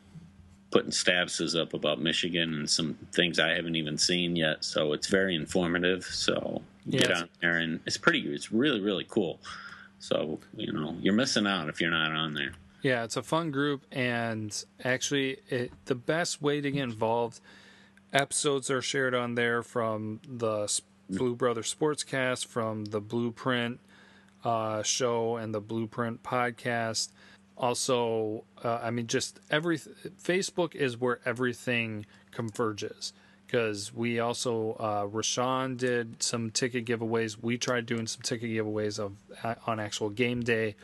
[0.71, 4.63] putting statuses up about Michigan and some things I haven't even seen yet.
[4.63, 6.05] So it's very informative.
[6.05, 7.21] So get Yes.
[7.23, 8.19] on there, and it's pretty.
[8.33, 9.39] It's really really cool.
[9.99, 12.53] So you know you're missing out if you're not on there.
[12.83, 14.53] Yeah, it's a fun group, and
[14.83, 17.39] actually, it, the best way to get involved.
[18.11, 20.67] Episodes are shared on there from the
[21.09, 23.79] Blue Brother Sportscast, from the Blueprint
[24.43, 27.11] uh, show, and the Blueprint podcast.
[27.57, 33.13] Also, uh, I mean, just every Facebook is where everything converges.
[33.45, 37.37] Because we also, uh, Rashawn did some ticket giveaways.
[37.41, 39.13] We tried doing some ticket giveaways of
[39.65, 40.75] on actual game day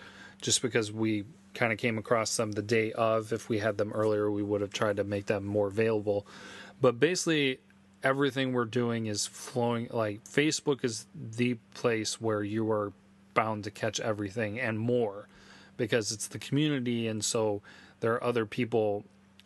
[0.42, 3.34] just because we kind of came across them the day of.
[3.34, 6.26] If we had them earlier, we would have tried to make them more available.
[6.82, 7.60] But basically,
[8.04, 9.88] everything we're doing is flowing.
[9.92, 12.94] Like, Facebook is the place where you are
[13.34, 15.28] bound to catch everything and more
[15.78, 17.08] because it's the community.
[17.08, 17.62] And so
[18.00, 19.04] there are other people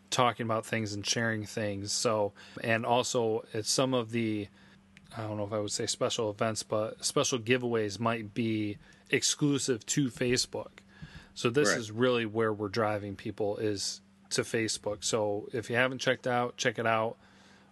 [0.10, 1.91] talking about things and sharing things.
[1.91, 2.34] So,
[2.64, 4.47] and also, it's some of the
[5.16, 8.78] I don't know if I would say special events, but special giveaways might be
[9.10, 10.82] exclusive to Facebook.
[11.36, 11.78] So this Right.
[11.80, 15.04] is really where we're driving people is to Facebook.
[15.04, 17.18] So if you haven't checked out, check it out.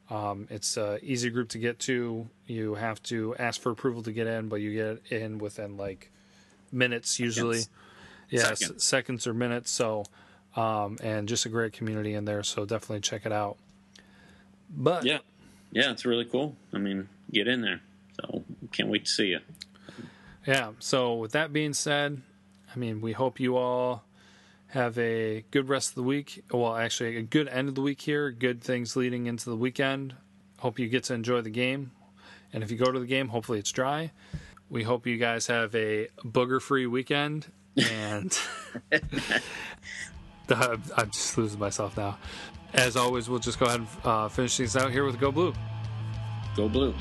[0.09, 2.27] Um, it's a easy group to get to.
[2.45, 6.11] You have to ask for approval to get in, but you get in within like
[6.71, 7.59] minutes usually.
[7.59, 7.69] Seconds.
[8.29, 8.59] Yeah, Seconds.
[8.59, 8.83] seconds.
[8.83, 9.71] seconds or minutes.
[9.71, 10.03] So,
[10.55, 12.43] um, and just a great community in there.
[12.43, 13.57] So definitely check it out.
[14.69, 15.19] But Yeah,
[15.71, 16.55] yeah, it's really cool.
[16.73, 17.81] I mean, get in there.
[18.21, 19.39] So can't wait to see you.
[20.45, 20.71] Yeah.
[20.79, 22.21] So with that being said,
[22.73, 24.03] I mean, we hope you all
[24.67, 26.43] have a good rest of the week.
[26.51, 28.31] Well, actually, a good end of the week here.
[28.31, 30.15] Good things leading into the weekend.
[30.59, 31.91] Hope you get to enjoy the game.
[32.53, 34.11] And if you go to the game, hopefully it's dry.
[34.69, 37.47] We hope you guys have a booger free weekend.
[37.77, 38.37] And
[40.49, 42.17] I'm just losing myself now.
[42.73, 45.53] As always, we'll just go ahead and uh, finish things out here with Go Blue.
[46.55, 46.93] Go Blue.